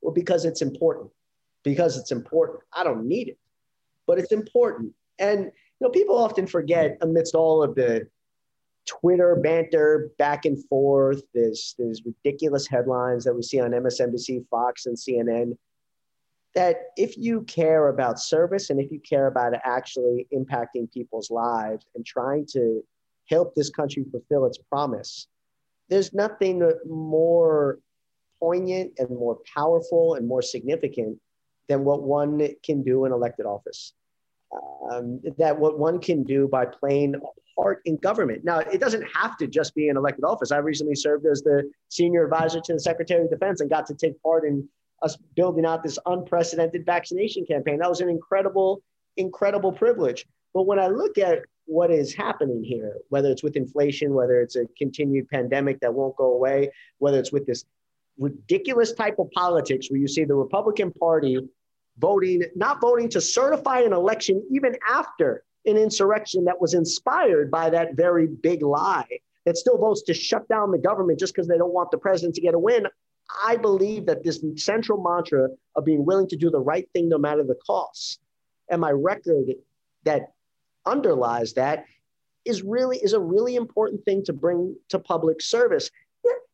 [0.00, 1.10] Well, because it's important.
[1.62, 2.60] Because it's important.
[2.72, 3.38] I don't need it,
[4.06, 4.92] but it's important.
[5.18, 8.08] And you know, people often forget amidst all of the
[8.86, 14.86] Twitter banter back and forth, there's there's ridiculous headlines that we see on MSNBC, Fox,
[14.86, 15.56] and CNN.
[16.54, 21.86] That if you care about service and if you care about actually impacting people's lives
[21.94, 22.82] and trying to
[23.30, 25.28] help this country fulfill its promise,
[25.88, 27.78] there's nothing more
[28.38, 31.18] poignant and more powerful and more significant
[31.68, 33.94] than what one can do in elected office.
[34.90, 37.20] Um, that what one can do by playing a
[37.58, 38.44] part in government.
[38.44, 40.52] Now, it doesn't have to just be an elected office.
[40.52, 43.94] I recently served as the senior advisor to the Secretary of Defense and got to
[43.94, 44.68] take part in
[45.02, 47.78] us building out this unprecedented vaccination campaign.
[47.78, 48.82] That was an incredible,
[49.16, 50.26] incredible privilege.
[50.54, 54.56] But when I look at what is happening here, whether it's with inflation, whether it's
[54.56, 57.64] a continued pandemic that won't go away, whether it's with this
[58.18, 61.38] ridiculous type of politics where you see the Republican Party
[61.98, 67.70] voting, not voting to certify an election even after an insurrection that was inspired by
[67.70, 69.06] that very big lie
[69.44, 72.34] that still votes to shut down the government just because they don't want the president
[72.34, 72.86] to get a win.
[73.44, 77.18] I believe that this central mantra of being willing to do the right thing no
[77.18, 78.20] matter the cost
[78.68, 79.54] and my record
[80.04, 80.32] that
[80.84, 81.84] underlies that
[82.44, 85.90] is really is a really important thing to bring to public service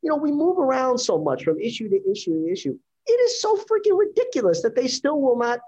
[0.03, 2.79] you know, we move around so much from issue to issue to issue.
[3.07, 5.61] It is so freaking ridiculous that they still will not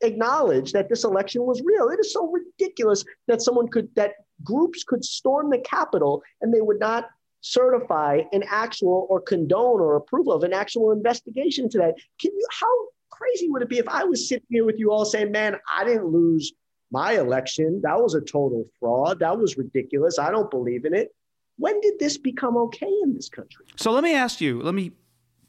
[0.00, 1.88] acknowledge that this election was real.
[1.88, 6.60] It is so ridiculous that someone could, that groups could storm the Capitol and they
[6.60, 7.08] would not
[7.44, 11.94] certify an actual or condone or approval of an actual investigation to that.
[12.18, 12.66] Can you, how
[13.10, 15.84] crazy would it be if I was sitting here with you all saying, man, I
[15.84, 16.54] didn't lose
[16.90, 17.82] my election.
[17.84, 19.18] That was a total fraud.
[19.18, 20.18] That was ridiculous.
[20.18, 21.14] I don't believe in it.
[21.58, 23.66] When did this become okay in this country?
[23.76, 24.92] So let me ask you, let me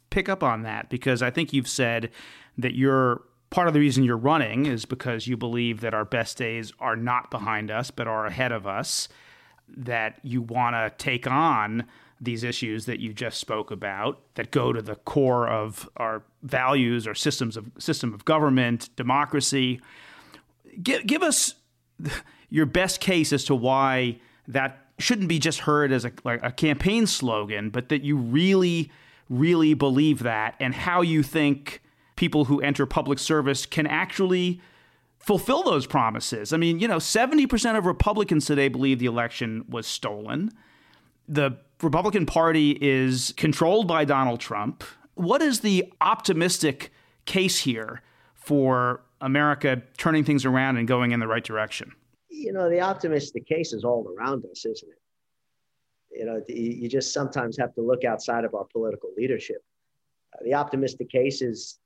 [0.10, 2.12] pick up on that because I think you've said
[2.58, 6.38] that you're part of the reason you're running is because you believe that our best
[6.38, 9.08] days are not behind us but are ahead of us,
[9.68, 11.86] that you want to take on
[12.22, 17.08] these issues that you just spoke about that go to the core of our values,
[17.08, 19.82] our systems of system of government, democracy.
[20.82, 21.56] Give, give us
[22.50, 26.52] your best case as to why that shouldn't be just heard as a, like a
[26.52, 28.92] campaign slogan, but that you really,
[29.30, 31.82] really believe that and how you think
[32.16, 34.62] people who enter public service can actually
[35.26, 36.54] fulfill those promises.
[36.54, 40.52] I mean, you know, 70% of Republicans today believe the election was stolen.
[41.28, 44.84] The Republican Party is controlled by Donald Trump.
[45.16, 46.92] What is the optimistic
[47.26, 48.02] case here
[48.34, 51.94] for America turning things around and going in the right direction?
[52.36, 56.20] you know, the optimistic case is all around us, isn't it?
[56.20, 59.64] You know, you just sometimes have to look outside of our political leadership.
[60.44, 61.80] The optimistic case is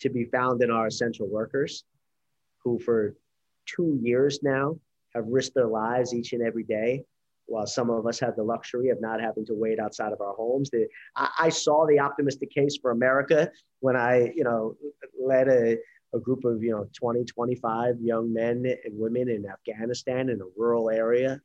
[0.00, 1.84] to be found in our essential workers
[2.64, 3.14] who for
[3.66, 4.76] two years now
[5.14, 7.04] have risked their lives each and every day
[7.46, 10.34] while some of us have the luxury of not having to wait outside of our
[10.34, 10.70] homes.
[10.70, 13.50] The, I, I, saw the optimistic case for America
[13.80, 14.76] when I, you know,
[15.20, 15.76] led a,
[16.14, 20.46] a group of, you know, 20, 25 young men and women in Afghanistan in a
[20.56, 21.40] rural area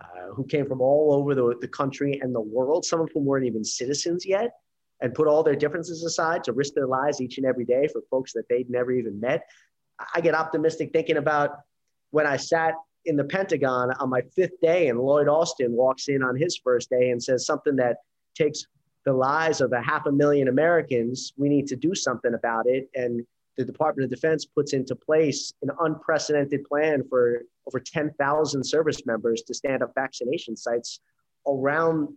[0.00, 3.24] uh, who came from all over the, the country and the world, some of whom
[3.24, 4.52] weren't even citizens yet,
[5.00, 8.02] and put all their differences aside to risk their lives each and every day for
[8.10, 9.42] folks that they'd never even met.
[10.14, 11.60] I get optimistic thinking about
[12.10, 12.74] when I sat
[13.06, 16.90] in the Pentagon on my fifth day, and Lloyd Austin walks in on his first
[16.90, 17.98] day and says something that
[18.34, 18.66] takes
[19.04, 21.32] the lives of a half a million Americans.
[21.36, 22.90] We need to do something about it.
[22.94, 29.06] And the Department of Defense puts into place an unprecedented plan for over 10,000 service
[29.06, 31.00] members to stand up vaccination sites
[31.46, 32.08] around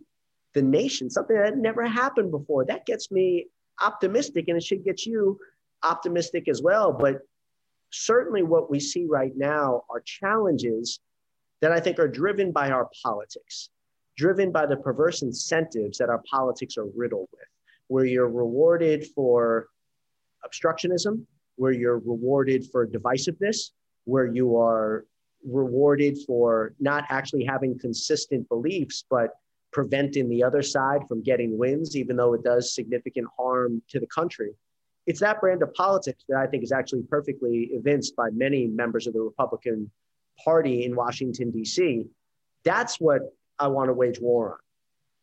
[0.52, 2.64] the nation, something that never happened before.
[2.64, 3.46] That gets me
[3.80, 5.38] optimistic, and it should get you
[5.82, 6.92] optimistic as well.
[6.92, 7.22] But
[7.90, 11.00] certainly what we see right now are challenges
[11.60, 13.70] that I think are driven by our politics,
[14.16, 17.48] driven by the perverse incentives that our politics are riddled with,
[17.88, 19.68] where you're rewarded for
[20.46, 21.24] obstructionism,
[21.56, 23.70] where you're rewarded for divisiveness,
[24.04, 25.06] where you are
[25.46, 29.30] rewarded for not actually having consistent beliefs, but
[29.72, 34.06] preventing the other side from getting wins, even though it does significant harm to the
[34.06, 34.50] country
[35.06, 39.06] it's that brand of politics that I think is actually perfectly evinced by many members
[39.06, 39.90] of the Republican
[40.42, 42.06] Party in Washington D.C.
[42.64, 43.20] That's what
[43.58, 44.58] I want to wage war on.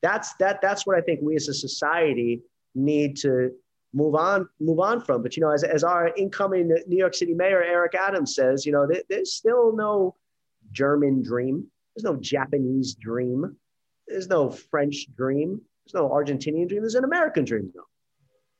[0.01, 0.61] That's that.
[0.61, 2.41] That's what I think we as a society
[2.73, 3.51] need to
[3.93, 5.21] move on move on from.
[5.21, 8.71] But you know, as, as our incoming New York City Mayor Eric Adams says, you
[8.71, 10.15] know, there, there's still no
[10.71, 11.67] German dream.
[11.95, 13.57] There's no Japanese dream.
[14.07, 15.61] There's no French dream.
[15.85, 16.81] There's no Argentinian dream.
[16.81, 17.85] There's an American dream, though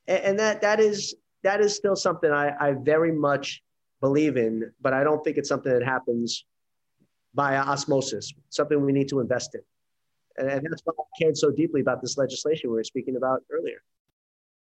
[0.07, 3.61] and, and that that is that is still something I, I very much
[3.99, 6.45] believe in, but I don't think it's something that happens
[7.33, 8.33] by osmosis.
[8.49, 9.61] Something we need to invest in,
[10.37, 13.41] and, and that's why I cared so deeply about this legislation we were speaking about
[13.51, 13.81] earlier.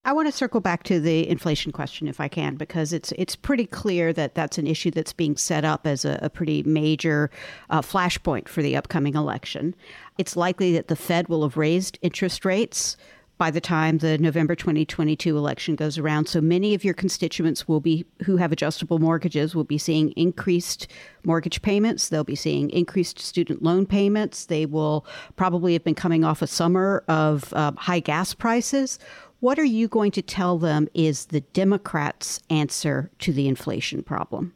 [0.08, 3.36] I want to circle back to the inflation question, if I can, because it's it's
[3.36, 7.32] pretty clear that that's an issue that's being set up as a, a pretty major
[7.72, 9.74] uh, flashpoint for the upcoming election.
[10.20, 12.98] It's likely that the Fed will have raised interest rates
[13.38, 16.28] by the time the November 2022 election goes around.
[16.28, 20.88] So many of your constituents will be who have adjustable mortgages will be seeing increased
[21.24, 22.10] mortgage payments.
[22.10, 24.46] They'll be seeing increased student loan payments.
[24.46, 29.00] They will probably have been coming off a summer of uh, high gas prices.
[29.42, 34.54] What are you going to tell them is the Democrats' answer to the inflation problem?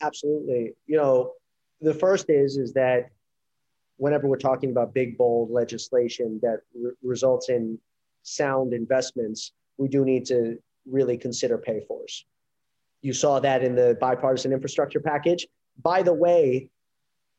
[0.00, 0.74] Absolutely.
[0.86, 1.32] You know,
[1.80, 3.10] the first is is that
[3.96, 7.78] whenever we're talking about big bold legislation that re- results in
[8.22, 12.24] sound investments, we do need to really consider pay fors.
[13.00, 15.46] You saw that in the bipartisan infrastructure package.
[15.82, 16.70] By the way,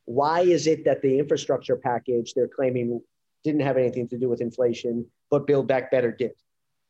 [0.06, 3.02] why is it that the infrastructure package they're claiming
[3.44, 6.32] didn't have anything to do with inflation, but Build Back Better did?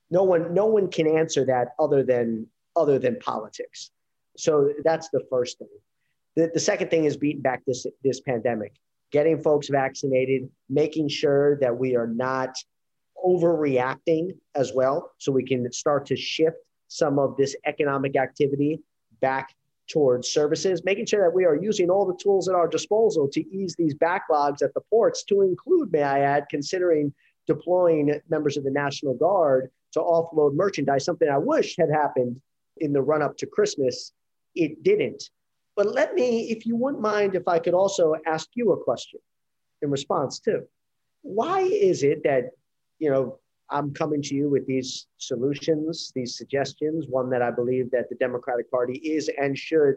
[0.09, 3.91] No one, no one can answer that other than other than politics.
[4.37, 5.67] So that's the first thing.
[6.35, 8.73] The, the second thing is beating back this this pandemic,
[9.11, 12.55] getting folks vaccinated, making sure that we are not
[13.23, 15.11] overreacting as well.
[15.17, 16.57] So we can start to shift
[16.87, 18.79] some of this economic activity
[19.21, 19.55] back
[19.89, 23.41] towards services, making sure that we are using all the tools at our disposal to
[23.49, 27.13] ease these backlogs at the ports, to include, may I add, considering
[27.47, 32.41] deploying members of the National Guard to offload merchandise, something I wish had happened
[32.77, 34.13] in the run up to Christmas.
[34.55, 35.29] It didn't.
[35.75, 39.19] But let me, if you wouldn't mind, if I could also ask you a question
[39.81, 40.63] in response too.
[41.23, 42.51] Why is it that
[42.99, 47.89] you know, I'm coming to you with these solutions, these suggestions, one that I believe
[47.91, 49.95] that the Democratic Party is and should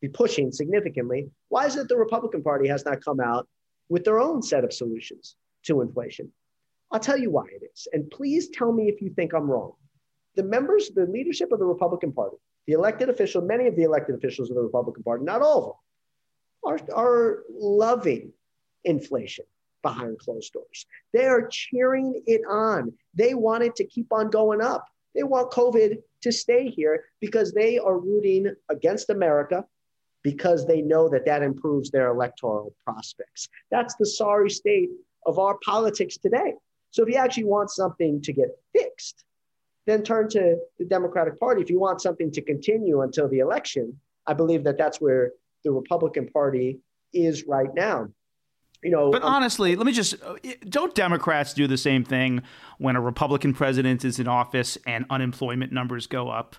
[0.00, 1.30] be pushing significantly.
[1.48, 3.46] Why is it the Republican Party has not come out
[3.88, 6.32] with their own set of solutions to inflation?
[6.90, 7.86] I'll tell you why it is.
[7.92, 9.72] And please tell me if you think I'm wrong.
[10.36, 14.16] The members, the leadership of the Republican Party, the elected official, many of the elected
[14.16, 15.78] officials of the Republican Party, not all
[16.64, 18.32] of them, are, are loving
[18.84, 19.44] inflation
[19.84, 20.86] behind closed doors.
[21.12, 22.92] They are cheering it on.
[23.14, 24.88] They want it to keep on going up.
[25.14, 29.64] They want COVID to stay here because they are rooting against America
[30.24, 33.48] because they know that that improves their electoral prospects.
[33.70, 34.90] That's the sorry state
[35.26, 36.54] of our politics today.
[36.90, 39.24] So if you actually want something to get fixed,
[39.86, 41.60] then turn to the Democratic Party.
[41.60, 45.32] If you want something to continue until the election, I believe that that's where
[45.62, 46.80] the Republican Party
[47.12, 48.08] is right now
[48.84, 49.10] you know.
[49.10, 50.14] But um, honestly, let me just
[50.68, 52.42] don't Democrats do the same thing
[52.78, 56.56] when a Republican president is in office and unemployment numbers go up?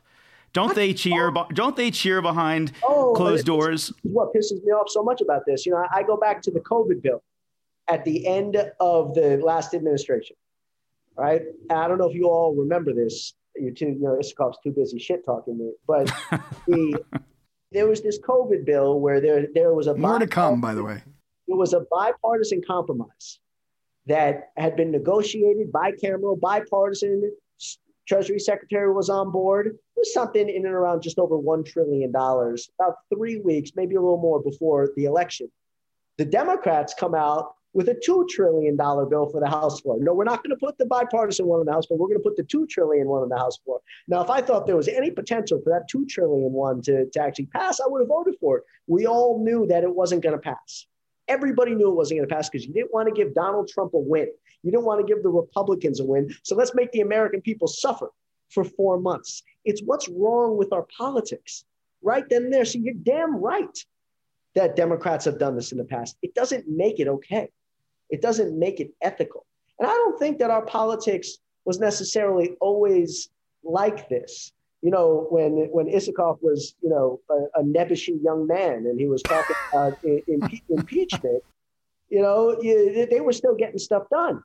[0.54, 1.34] Don't they cheer?
[1.54, 3.94] Don't they cheer behind oh, closed doors?
[4.04, 6.62] What pisses me off so much about this, you know, I go back to the
[6.62, 7.22] COVID bill
[7.90, 10.38] at the end of the last administration,
[11.18, 11.42] right?
[11.70, 13.34] I don't know if you all remember this.
[13.58, 16.10] You're too, you know, Isikoff's too busy shit talking me, but
[16.68, 17.02] the
[17.72, 20.84] there was this COVID bill where there there was a more to come, by the
[20.84, 21.04] way.
[21.48, 23.40] It was a bipartisan compromise
[24.08, 27.32] that had been negotiated, bicameral, bipartisan.
[28.08, 29.68] Treasury Secretary was on board.
[29.68, 34.02] It was something in and around just over $1 trillion, about three weeks, maybe a
[34.02, 35.52] little more before the election.
[36.18, 39.98] The Democrats come out with a $2 trillion bill for the House floor.
[40.00, 42.00] No, we're not going to put the bipartisan one on the House floor.
[42.00, 43.82] We're going to put the $2 trillion one on the House floor.
[44.08, 47.22] Now, if I thought there was any potential for that 2 trillion one to, to
[47.22, 48.64] actually pass, I would have voted for it.
[48.88, 50.86] We all knew that it wasn't going to pass.
[51.28, 53.94] Everybody knew it wasn't going to pass because you didn't want to give Donald Trump
[53.94, 54.28] a win.
[54.64, 56.34] You didn't want to give the Republicans a win.
[56.44, 58.12] So let's make the American people suffer
[58.50, 59.44] for four months.
[59.64, 61.66] It's what's wrong with our politics,
[62.02, 62.66] right then and there.
[62.66, 63.78] So you're damn right
[64.54, 66.18] that Democrats have done this in the past.
[66.22, 67.50] It doesn't make it okay.
[68.10, 69.46] It doesn't make it ethical.
[69.80, 73.30] And I don't think that our politics was necessarily always
[73.64, 78.86] like this you know, when when Isikoff was, you know, a, a nebbishy young man
[78.86, 81.44] and he was talking about impe- impeachment,
[82.10, 84.44] you know, they were still getting stuff done.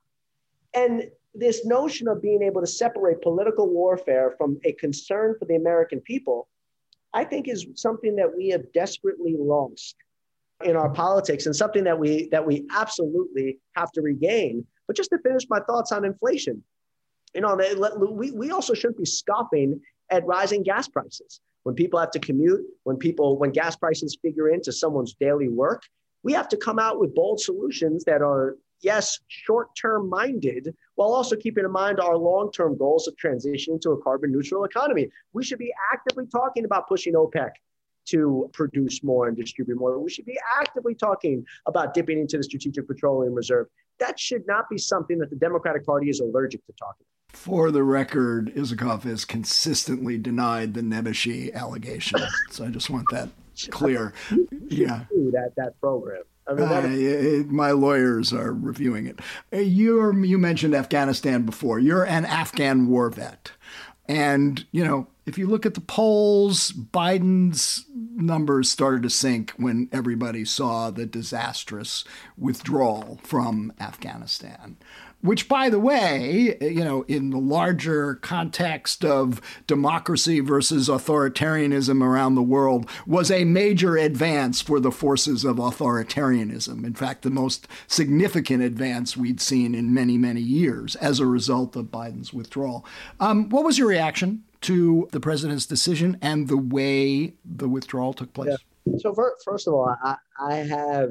[0.75, 5.57] And this notion of being able to separate political warfare from a concern for the
[5.57, 6.49] American people,
[7.13, 9.97] I think is something that we have desperately lost
[10.65, 14.67] in our politics and something that we that we absolutely have to regain.
[14.87, 16.63] But just to finish my thoughts on inflation,
[17.35, 17.59] you know,
[18.11, 21.41] we, we also shouldn't be scoffing at rising gas prices.
[21.63, 25.83] When people have to commute, when people, when gas prices figure into someone's daily work,
[26.23, 31.13] we have to come out with bold solutions that are, yes, short term minded, while
[31.13, 35.09] also keeping in mind our long term goals of transitioning to a carbon neutral economy.
[35.33, 37.51] We should be actively talking about pushing OPEC
[38.07, 39.99] to produce more and distribute more.
[39.99, 43.67] We should be actively talking about dipping into the Strategic Petroleum Reserve.
[43.99, 47.20] That should not be something that the Democratic Party is allergic to talking about.
[47.33, 52.21] For the record, Isikoff has consistently denied the Nebuchadnezzar allegation.
[52.51, 53.31] so I just want that
[53.71, 54.13] clear.
[54.69, 55.05] yeah.
[55.11, 56.23] That, that program.
[56.47, 59.21] I mean, uh, it, my lawyers are reviewing it.
[59.53, 61.79] Uh, you you mentioned Afghanistan before.
[61.79, 63.53] You're an Afghan war vet.
[64.09, 69.89] And, you know, if you look at the polls, Biden's numbers started to sink when
[69.93, 72.03] everybody saw the disastrous
[72.37, 74.77] withdrawal from Afghanistan
[75.23, 82.35] which, by the way, you know, in the larger context of democracy versus authoritarianism around
[82.35, 86.85] the world, was a major advance for the forces of authoritarianism.
[86.85, 91.77] In fact, the most significant advance we'd seen in many, many years as a result
[91.77, 92.85] of Biden's withdrawal.
[93.19, 98.33] Um, what was your reaction to the president's decision and the way the withdrawal took
[98.33, 98.51] place?
[98.51, 98.99] Yeah.
[98.99, 99.15] So,
[99.45, 101.11] first of all, I, I have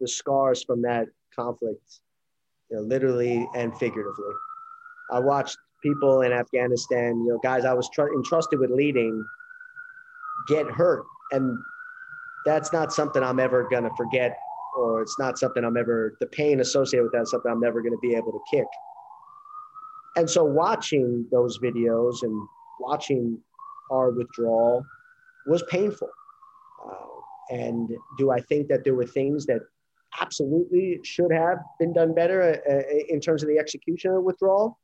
[0.00, 2.00] the scars from that conflict
[2.72, 4.32] you know, literally and figuratively.
[5.10, 9.22] I watched people in Afghanistan, you know, guys I was tr- entrusted with leading,
[10.48, 11.58] get hurt, and
[12.46, 14.38] that's not something I'm ever gonna forget,
[14.76, 17.82] or it's not something I'm ever the pain associated with that is something I'm never
[17.82, 18.66] gonna be able to kick.
[20.16, 22.48] And so, watching those videos and
[22.80, 23.38] watching
[23.90, 24.84] our withdrawal
[25.46, 26.08] was painful.
[26.86, 29.60] Uh, and do I think that there were things that
[30.20, 34.78] absolutely should have been done better uh, uh, in terms of the execution of withdrawal.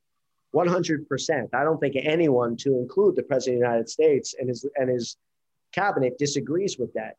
[0.54, 1.48] 100%.
[1.52, 4.88] I don't think anyone, to include the President of the United States and his, and
[4.88, 5.16] his
[5.72, 7.16] cabinet, disagrees with that.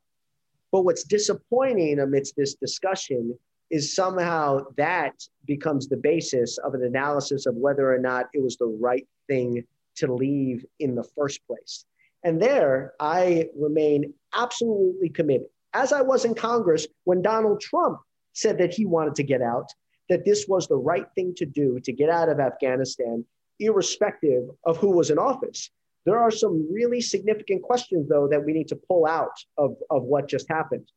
[0.72, 3.38] But what's disappointing amidst this discussion
[3.70, 5.14] is somehow that
[5.46, 9.64] becomes the basis of an analysis of whether or not it was the right thing
[9.98, 11.86] to leave in the first place.
[12.24, 18.00] And there, I remain absolutely committed as I was in Congress when Donald Trump
[18.34, 19.72] said that he wanted to get out,
[20.10, 23.26] that this was the right thing to do to get out of Afghanistan,
[23.60, 25.70] irrespective of who was in office.
[26.06, 30.04] There are some really significant questions, though, that we need to pull out of, of
[30.04, 30.90] what just happened.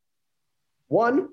[0.89, 1.29] One,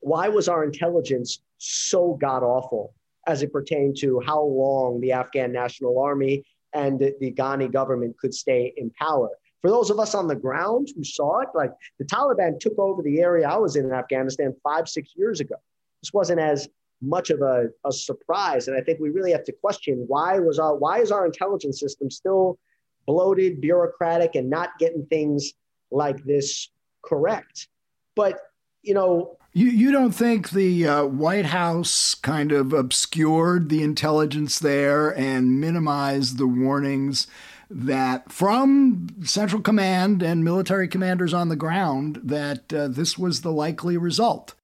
[0.00, 2.94] why was our intelligence so god awful
[3.26, 8.18] as it pertained to how long the Afghan National Army and the, the Ghani government
[8.18, 9.30] could stay in power?
[9.62, 13.00] For those of us on the ground who saw it, like the Taliban took over
[13.00, 15.54] the area I was in in Afghanistan five, six years ago.
[16.02, 16.68] This wasn't as
[17.00, 18.68] much of a, a surprise.
[18.68, 21.78] And I think we really have to question why was our why is our intelligence
[21.78, 22.58] system still
[23.06, 25.52] bloated, bureaucratic, and not getting things
[25.92, 26.68] like this
[27.02, 27.68] correct?
[28.16, 28.40] But
[28.82, 34.58] you know, you, you don't think the uh, White House kind of obscured the intelligence
[34.58, 37.26] there and minimized the warnings
[37.74, 43.52] that from Central Command and military commanders on the ground that uh, this was the
[43.52, 44.54] likely result.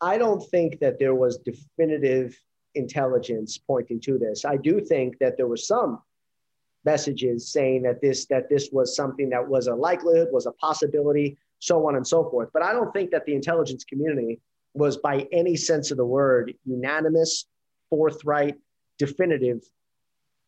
[0.00, 2.38] I don't think that there was definitive
[2.74, 4.44] intelligence pointing to this.
[4.44, 6.02] I do think that there were some
[6.84, 11.38] messages saying that this that this was something that was a likelihood, was a possibility,
[11.58, 12.50] so on and so forth.
[12.52, 14.40] But I don't think that the intelligence community
[14.74, 17.46] was by any sense of the word unanimous,
[17.88, 18.56] forthright,
[18.98, 19.62] definitive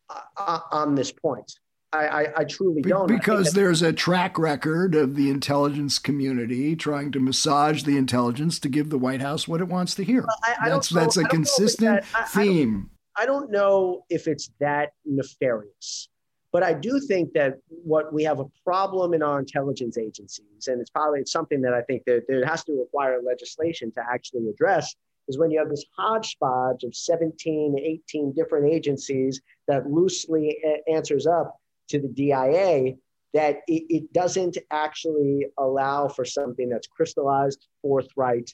[0.09, 1.51] uh, uh on this point.
[1.91, 3.07] I, I, I truly don't.
[3.07, 8.69] Because there's a track record of the intelligence community trying to massage the intelligence to
[8.69, 10.25] give the White House what it wants to hear.
[10.43, 12.91] I, that's that's a consistent that, theme.
[13.15, 16.09] I don't know if it's that nefarious,
[16.51, 20.79] but I do think that what we have a problem in our intelligence agencies, and
[20.79, 24.95] it's probably something that I think that there has to require legislation to actually address,
[25.27, 30.57] is when you have this hodgepodge of 17, 18 different agencies that loosely
[30.91, 32.95] answers up to the DIA
[33.33, 38.53] that it, it doesn't actually allow for something that's crystallized, forthright,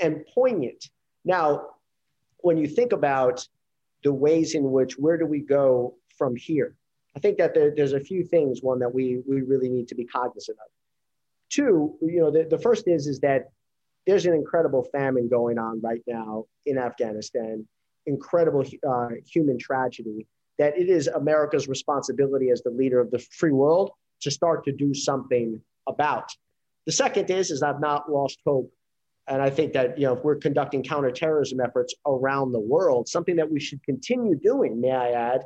[0.00, 0.90] and poignant.
[1.24, 1.68] Now,
[2.38, 3.46] when you think about
[4.02, 6.74] the ways in which where do we go from here,
[7.16, 8.60] I think that there, there's a few things.
[8.60, 10.70] One that we we really need to be cognizant of.
[11.50, 13.50] Two, you know, the, the first is is that
[14.06, 17.66] there's an incredible famine going on right now in Afghanistan,
[18.06, 20.26] incredible uh, human tragedy
[20.58, 23.90] that it is America's responsibility as the leader of the free world
[24.20, 26.30] to start to do something about.
[26.86, 28.72] The second is, is I've not lost hope.
[29.28, 33.36] And I think that, you know, if we're conducting counterterrorism efforts around the world, something
[33.36, 35.42] that we should continue doing, may I add,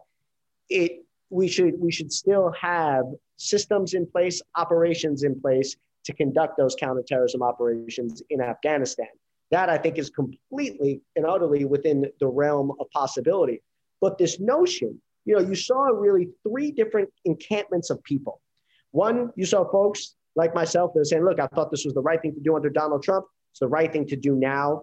[0.71, 3.05] it, we should, we should still have
[3.39, 9.09] systems in place, operations in place to conduct those counterterrorism operations in Afghanistan.
[9.51, 13.63] That I think is completely and utterly within the realm of possibility.
[14.03, 18.42] But this notion, you know, you saw really three different encampments of people.
[18.90, 22.03] One, you saw folks like myself that were saying, look, I thought this was the
[22.03, 23.26] right thing to do under Donald Trump.
[23.53, 24.82] It's the right thing to do now.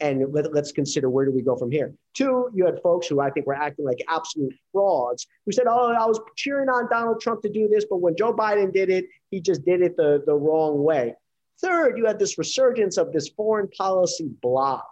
[0.00, 1.92] And let, us consider where do we go from here.
[2.14, 5.92] Two, you had folks who I think were acting like absolute frauds who said, oh,
[5.92, 9.06] I was cheering on Donald Trump to do this, but when Joe Biden did it,
[9.30, 11.14] he just did it the, the wrong way.
[11.60, 14.82] Third, you had this resurgence of this foreign policy blob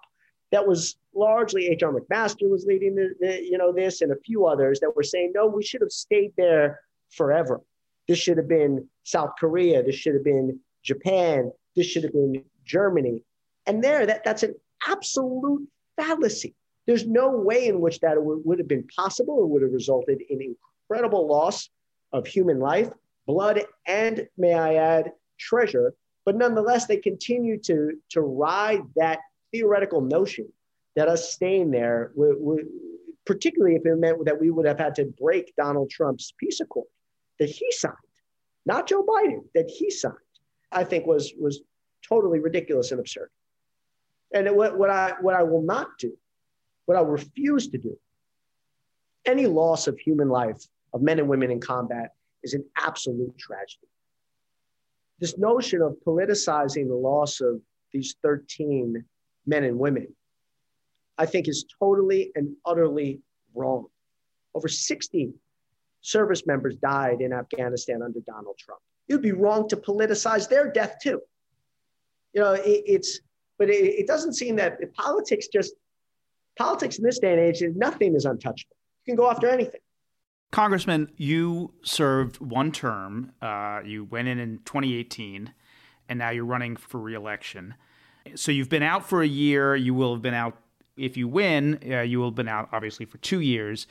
[0.52, 1.92] that was largely H.R.
[1.92, 5.32] McMaster was leading the, the, you know this and a few others that were saying
[5.34, 6.80] no we should have stayed there
[7.10, 7.60] forever.
[8.08, 9.82] This should have been south korea.
[9.82, 11.52] This should have been japan.
[11.76, 13.24] This should have been germany.
[13.66, 14.54] And there that, that's an
[14.86, 16.54] absolute fallacy.
[16.86, 20.22] There's no way in which that would, would have been possible or would have resulted
[20.28, 20.56] in
[20.88, 21.68] incredible loss
[22.12, 22.90] of human life
[23.26, 25.94] blood and may i add treasure.
[26.26, 29.20] But nonetheless they continue to to ride that
[29.52, 30.48] theoretical notion
[30.96, 32.64] that us staying there, we, we,
[33.24, 36.86] particularly if it meant that we would have had to break Donald Trump's peace accord
[37.38, 37.94] that he signed,
[38.66, 40.14] not Joe Biden, that he signed,
[40.72, 41.60] I think was was
[42.06, 43.30] totally ridiculous and absurd.
[44.32, 46.16] And what, what I what I will not do,
[46.86, 47.96] what I refuse to do,
[49.26, 53.86] any loss of human life of men and women in combat is an absolute tragedy.
[55.18, 57.60] This notion of politicizing the loss of
[57.92, 59.04] these 13
[59.50, 60.06] men and women,
[61.18, 63.20] I think is totally and utterly
[63.54, 63.86] wrong.
[64.54, 65.34] Over 60
[66.00, 68.80] service members died in Afghanistan under Donald Trump.
[69.08, 71.20] It would be wrong to politicize their death too.
[72.32, 73.20] You know, it, it's,
[73.58, 75.74] but it, it, doesn't seem that politics just,
[76.56, 78.76] politics in this day and age, nothing is untouchable.
[79.04, 79.80] You can go after anything.
[80.52, 83.32] Congressman, you served one term.
[83.42, 85.52] Uh, you went in in 2018,
[86.08, 87.74] and now you're running for reelection.
[88.36, 89.76] So you've been out for a year.
[89.76, 90.56] You will have been out
[90.96, 91.80] if you win.
[91.88, 93.86] Uh, you will have been out obviously for two years.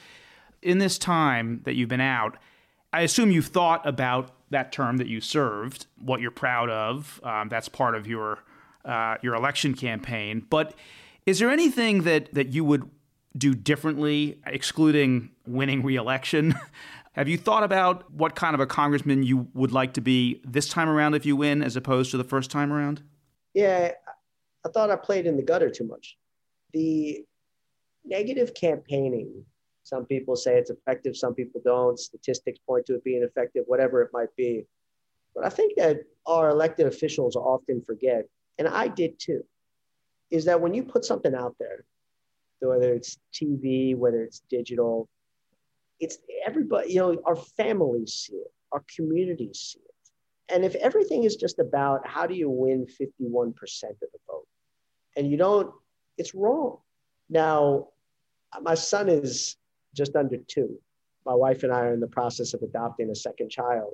[0.61, 2.37] In this time that you've been out,
[2.91, 7.21] I assume you've thought about that term that you served, what you're proud of.
[7.23, 8.39] Um, that's part of your
[8.85, 10.45] uh, your election campaign.
[10.49, 10.73] But
[11.25, 12.89] is there anything that that you would
[13.37, 16.55] do differently, excluding winning reelection?
[17.13, 20.69] Have you thought about what kind of a congressman you would like to be this
[20.69, 23.01] time around if you win, as opposed to the first time around?
[23.53, 23.91] Yeah,
[24.65, 26.17] I thought I played in the gutter too much.
[26.73, 27.23] The
[28.05, 29.45] negative campaigning,
[29.83, 31.97] some people say it's effective, some people don't.
[31.97, 34.65] Statistics point to it being effective, whatever it might be.
[35.35, 38.25] But I think that our elected officials often forget,
[38.57, 39.43] and I did too,
[40.31, 41.85] is that when you put something out there,
[42.61, 45.07] whether it's TV, whether it's digital,
[45.99, 50.53] it's everybody, you know, our families see it, our communities see it.
[50.53, 54.47] And if everything is just about how do you win 51% of the vote,
[55.19, 55.69] and you don't,
[56.17, 56.77] it's wrong.
[57.29, 57.89] Now,
[58.61, 59.57] my son is
[59.93, 60.79] just under two.
[61.25, 63.93] my wife and I are in the process of adopting a second child.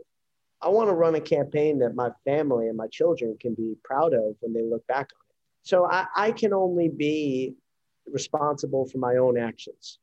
[0.61, 4.13] I want to run a campaign that my family and my children can be proud
[4.13, 5.35] of when they look back on it.
[5.63, 7.55] So I, I can only be
[8.05, 9.97] responsible for my own actions.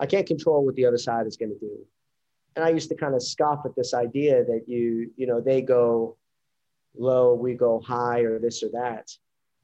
[0.00, 1.78] I can't control what the other side is going to do.
[2.56, 5.60] And I used to kind of scoff at this idea that you, you know, they
[5.60, 6.16] go
[6.96, 9.10] low, we go high, or this or that.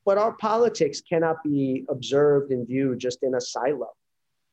[0.04, 3.90] But our politics cannot be observed and viewed just in a silo.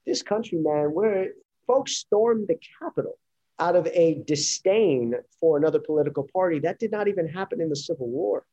[0.05, 1.29] This country, man, where
[1.65, 3.17] folks stormed the Capitol
[3.59, 7.75] out of a disdain for another political party, that did not even happen in the
[7.75, 8.45] Civil War.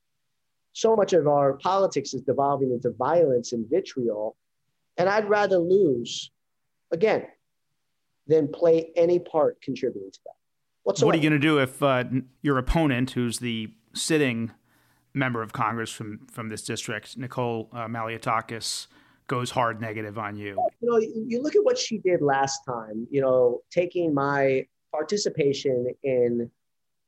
[0.72, 4.36] So much of our politics is devolving into violence and vitriol.
[4.98, 6.30] And I'd rather lose,
[6.90, 7.26] again,
[8.26, 10.32] than play any part contributing to that.
[10.82, 11.06] Whatsoever.
[11.06, 12.04] What are you going to do if uh,
[12.42, 14.52] your opponent, who's the sitting
[15.16, 18.86] member of Congress from from this district, Nicole uh, Malliotakis,
[19.26, 20.56] goes hard negative on you?
[20.80, 23.06] You know, you look at what she did last time.
[23.10, 26.50] You know, taking my participation in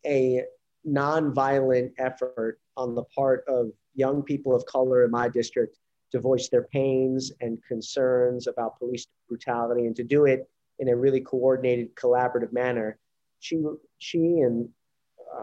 [0.05, 0.43] a
[0.87, 5.79] nonviolent effort on the part of young people of color in my district
[6.13, 10.49] to voice their pains and concerns about police brutality and to do it
[10.79, 12.99] in a really coordinated collaborative manner
[13.41, 13.63] she
[13.99, 14.69] she and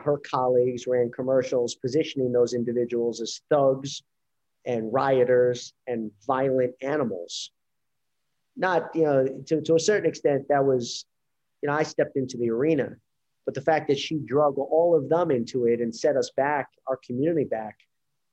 [0.03, 4.03] her colleagues ran commercials positioning those individuals as thugs
[4.65, 7.51] and rioters and violent animals.
[8.57, 11.05] Not, you know, to, to a certain extent, that was,
[11.61, 12.95] you know, I stepped into the arena,
[13.45, 16.69] but the fact that she drug all of them into it and set us back,
[16.87, 17.77] our community back,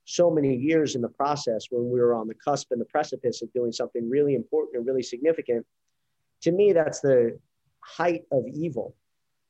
[0.05, 3.41] so many years in the process when we were on the cusp and the precipice
[3.41, 5.65] of doing something really important and really significant.
[6.41, 7.39] To me, that's the
[7.79, 8.95] height of evil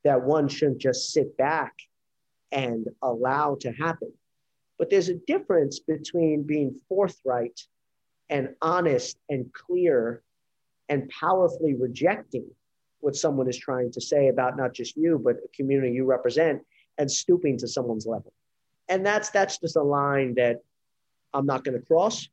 [0.03, 1.73] that one shouldn't just sit back
[2.53, 4.13] and allow to happen.
[4.77, 7.59] But there's a difference between being forthright
[8.29, 10.21] and honest and clear
[10.87, 12.45] and powerfully rejecting
[12.99, 16.61] what someone is trying to say about not just you, but a community you represent
[16.97, 18.31] and stooping to someone's level.
[18.87, 20.57] And that's that's just a line that
[21.33, 22.27] I'm not going to cross.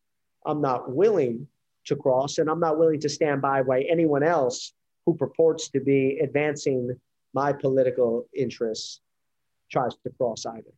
[0.44, 1.46] I'm not willing
[1.86, 4.72] to cross, and I'm not willing to stand by by anyone else
[5.06, 6.98] who purports to be advancing
[7.32, 9.00] my political interests
[9.70, 10.72] tries to cross either.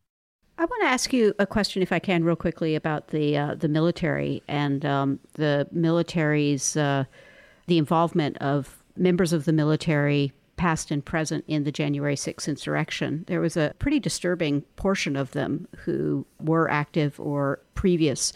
[0.58, 3.54] I want to ask you a question, if I can, real quickly about the uh,
[3.54, 7.04] the military and um, the military's uh,
[7.66, 13.24] the involvement of members of the military, past and present, in the January 6th insurrection.
[13.26, 18.32] There was a pretty disturbing portion of them who were active or previous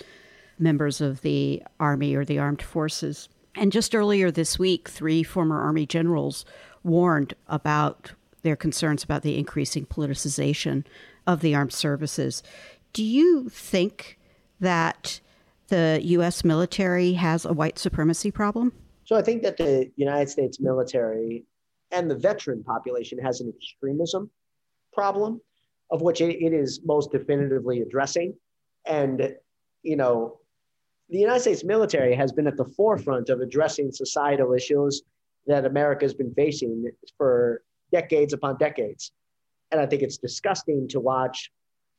[0.59, 3.29] members of the army or the armed forces.
[3.55, 6.45] And just earlier this week, three former army generals
[6.83, 8.13] warned about
[8.47, 10.85] their concerns about the increasing politicization
[11.27, 12.45] of the armed services.
[12.93, 14.19] Do you think
[14.61, 15.21] that
[15.67, 16.45] the U.S.
[16.45, 18.73] military has a white supremacy problem?
[19.05, 21.45] So I think that the United States military
[21.91, 24.31] and the veteran population has an extremism
[24.93, 25.41] problem,
[25.91, 28.35] of which it, is most definitively addressing.
[28.87, 29.35] And,
[29.83, 30.39] you know,
[31.09, 35.03] the United States military has been at the forefront of addressing societal issues
[35.49, 36.89] that America has been facing
[37.19, 37.63] for
[38.01, 39.13] decades upon decades.
[39.71, 41.51] And I think it's disgusting to watch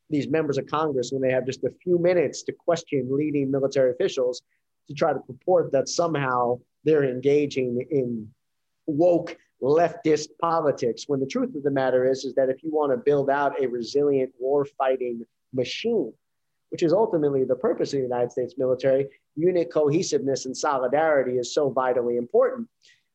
[0.10, 3.92] these members of Congress when they have just a few minutes to question leading military
[3.92, 4.42] officials
[4.88, 8.30] to try to purport that somehow they're engaging in
[8.86, 12.92] woke leftist politics when the truth of the matter is is that if you want
[12.92, 16.14] to build out a resilient war fighting machine
[16.70, 21.54] which is ultimately the purpose of the United States military unit cohesiveness and solidarity is
[21.54, 22.68] so vitally important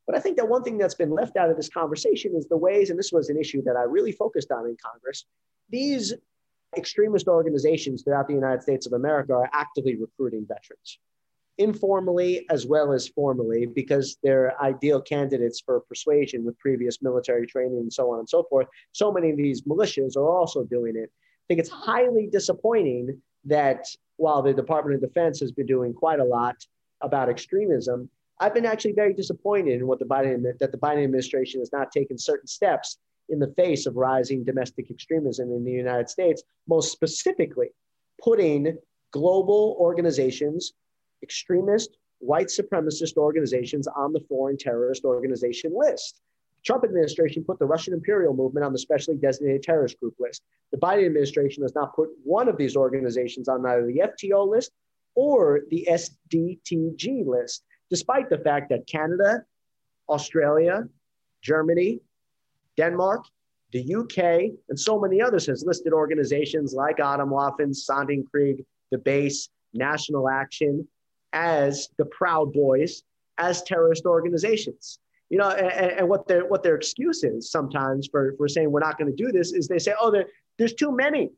[0.05, 2.57] but I think that one thing that's been left out of this conversation is the
[2.57, 5.25] ways, and this was an issue that I really focused on in Congress,
[5.69, 6.13] these
[6.75, 10.99] extremist organizations throughout the United States of America are actively recruiting veterans,
[11.57, 17.77] informally as well as formally, because they're ideal candidates for persuasion with previous military training
[17.77, 18.67] and so on and so forth.
[18.91, 21.09] So many of these militias are also doing it.
[21.11, 23.85] I think it's highly disappointing that
[24.17, 26.55] while the Department of Defense has been doing quite a lot
[27.01, 28.09] about extremism,
[28.39, 31.91] I've been actually very disappointed in what the Biden that the Biden administration has not
[31.91, 32.97] taken certain steps
[33.29, 37.69] in the face of rising domestic extremism in the United States, most specifically
[38.21, 38.77] putting
[39.11, 40.73] global organizations,
[41.21, 46.21] extremist, white supremacist organizations on the foreign terrorist organization list.
[46.65, 50.41] Trump administration put the Russian imperial movement on the specially designated terrorist group list.
[50.71, 54.71] The Biden administration has not put one of these organizations on either the FTO list
[55.15, 59.43] or the SDTG list despite the fact that Canada,
[60.09, 60.87] Australia,
[61.41, 61.99] Germany,
[62.77, 63.25] Denmark,
[63.71, 69.49] the UK, and so many others has listed organizations like Adam Atomwaffen, Sonnenkrieg, the Base,
[69.73, 70.87] National Action
[71.33, 73.03] as the Proud Boys
[73.39, 74.99] as terrorist organizations.
[75.29, 78.81] You know, and, and what their what their excuse is sometimes for for saying we're
[78.81, 80.27] not going to do this is they say, oh, there,
[80.59, 81.31] there's too many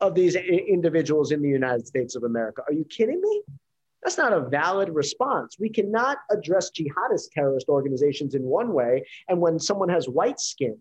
[0.00, 2.62] of these individuals in the United States of America.
[2.66, 3.42] Are you kidding me?
[4.02, 5.56] That's not a valid response.
[5.58, 10.78] We cannot address jihadist terrorist organizations in one way, and when someone has white skin,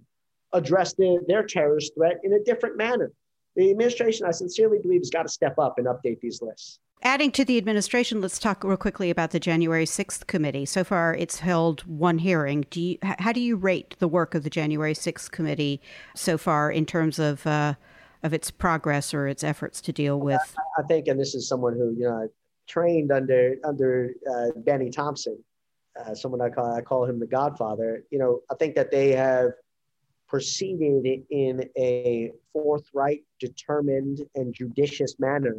[0.53, 3.11] address the, their terrorist threat in a different manner.
[3.55, 6.79] The administration, I sincerely believe, has got to step up and update these lists.
[7.01, 10.65] Adding to the administration, let's talk real quickly about the January 6th committee.
[10.65, 12.65] So far, it's held one hearing.
[12.69, 15.81] Do you, how do you rate the work of the January 6th committee
[16.15, 17.75] so far in terms of uh,
[18.21, 20.55] of its progress or its efforts to deal with?
[20.77, 22.29] I think, and this is someone who you know
[22.69, 25.37] trained under under uh, Thompson,
[25.99, 28.03] uh, someone I call I call him the Godfather.
[28.11, 29.51] You know, I think that they have
[30.27, 35.55] proceeded in a forthright, determined, and judicious manner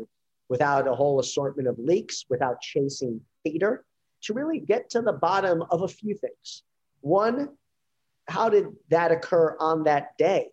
[0.49, 3.85] without a whole assortment of leaks, without chasing Peter,
[4.23, 6.63] to really get to the bottom of a few things.
[7.01, 7.51] One,
[8.29, 10.51] how did that occur on that day?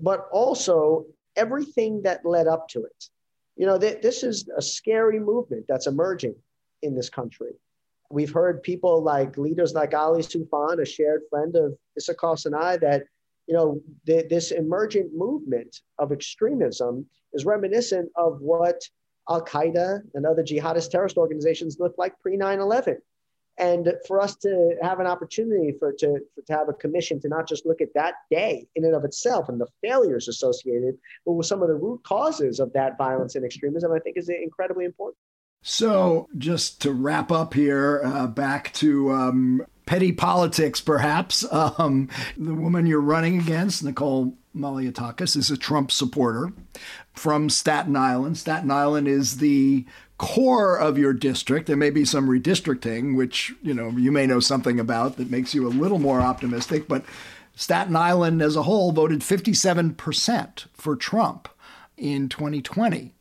[0.00, 1.06] But also
[1.36, 3.08] everything that led up to it.
[3.56, 6.34] You know, th- this is a scary movement that's emerging
[6.82, 7.52] in this country.
[8.10, 12.76] We've heard people like leaders like Ali Soufan, a shared friend of Isikoff's and I,
[12.78, 13.04] that
[13.46, 18.80] you know, th- this emergent movement of extremism is reminiscent of what
[19.28, 22.98] Al Qaeda and other jihadist terrorist organizations looked like pre 9 11.
[23.58, 27.28] And for us to have an opportunity for to, for, to have a commission to
[27.28, 30.96] not just look at that day in and of itself and the failures associated,
[31.26, 34.28] but with some of the root causes of that violence and extremism, I think is
[34.28, 35.18] incredibly important.
[35.64, 41.44] So, just to wrap up here, uh, back to um, petty politics, perhaps.
[41.52, 46.52] Um, the woman you're running against, Nicole Malliotakis, is a Trump supporter
[47.14, 48.36] from Staten Island.
[48.36, 49.86] Staten Island is the
[50.22, 51.66] core of your district.
[51.66, 55.52] There may be some redistricting, which you know you may know something about that makes
[55.52, 57.04] you a little more optimistic, but
[57.56, 61.48] Staten Island as a whole voted 57% for Trump
[61.96, 63.12] in 2020.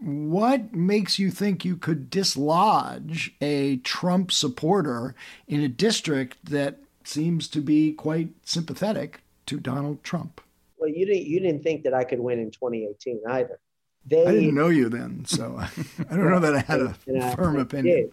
[0.00, 5.14] What makes you think you could dislodge a Trump supporter
[5.46, 10.40] in a district that seems to be quite sympathetic to Donald Trump?
[10.76, 13.60] Well, you didn't you didn't think that I could win in 2018 either.
[14.08, 15.58] They, I didn't know you then, so
[16.10, 18.10] I don't know that I had a firm opinion.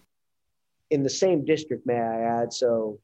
[0.90, 2.52] In the same district, may I add?
[2.52, 3.00] So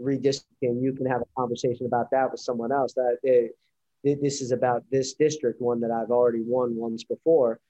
[0.00, 2.94] redistricting, you can have a conversation about that with someone else.
[2.94, 3.56] That it,
[4.04, 7.60] this is about this district, one that I've already won once before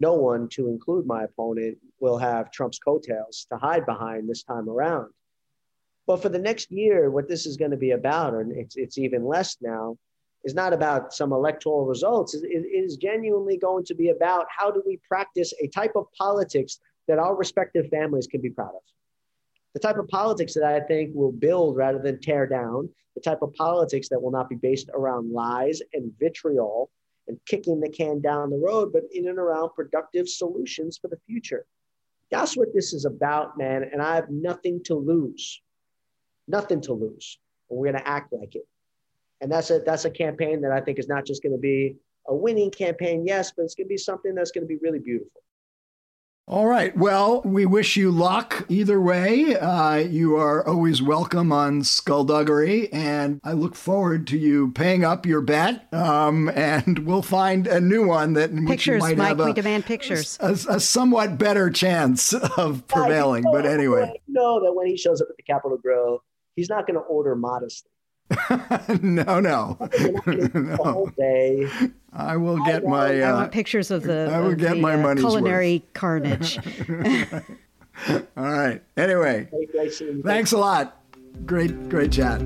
[0.00, 4.68] no one, to include my opponent, will have Trump's coattails to hide behind this time
[4.68, 5.12] around.
[6.06, 8.98] But for the next year, what this is going to be about, and it's, it's
[8.98, 9.96] even less now,
[10.46, 12.32] is not about some electoral results.
[12.34, 16.06] It, it is genuinely going to be about how do we practice a type of
[16.16, 16.78] politics
[17.08, 18.82] that our respective families can be proud of.
[19.74, 23.42] The type of politics that I think will build rather than tear down, the type
[23.42, 26.90] of politics that will not be based around lies and vitriol,
[27.26, 31.18] and kicking the can down the road, but in and around productive solutions for the
[31.26, 31.66] future.
[32.30, 33.82] That's what this is about, man.
[33.92, 35.60] And I have nothing to lose.
[36.46, 37.38] Nothing to lose.
[37.68, 38.66] We're going to act like it.
[39.40, 41.96] And that's a that's a campaign that I think is not just going to be
[42.28, 44.98] a winning campaign, yes, but it's going to be something that's going to be really
[44.98, 45.42] beautiful.
[46.48, 46.96] All right.
[46.96, 49.56] Well, we wish you luck either way.
[49.56, 55.26] Uh, you are always welcome on Skullduggery, and I look forward to you paying up
[55.26, 55.92] your bet.
[55.92, 59.26] Um, and we'll find a new one that pictures, might Mike.
[59.26, 60.38] have a, we demand pictures.
[60.40, 63.42] A, a, somewhat better chance of prevailing.
[63.42, 66.22] Yeah, but anyway, you know that when he shows up at the Capital Grille,
[66.54, 67.90] he's not going to order modestly.
[69.02, 69.78] no, no,
[70.26, 71.12] no.
[71.16, 71.68] Day.
[72.12, 73.22] I will get I my.
[73.22, 74.30] Uh, I want pictures of the.
[74.32, 75.82] I will get the, my uh, culinary worth.
[75.94, 76.58] carnage.
[78.08, 78.82] All right.
[78.96, 79.48] Anyway,
[80.24, 81.00] thanks a lot.
[81.44, 82.40] Great, great chat.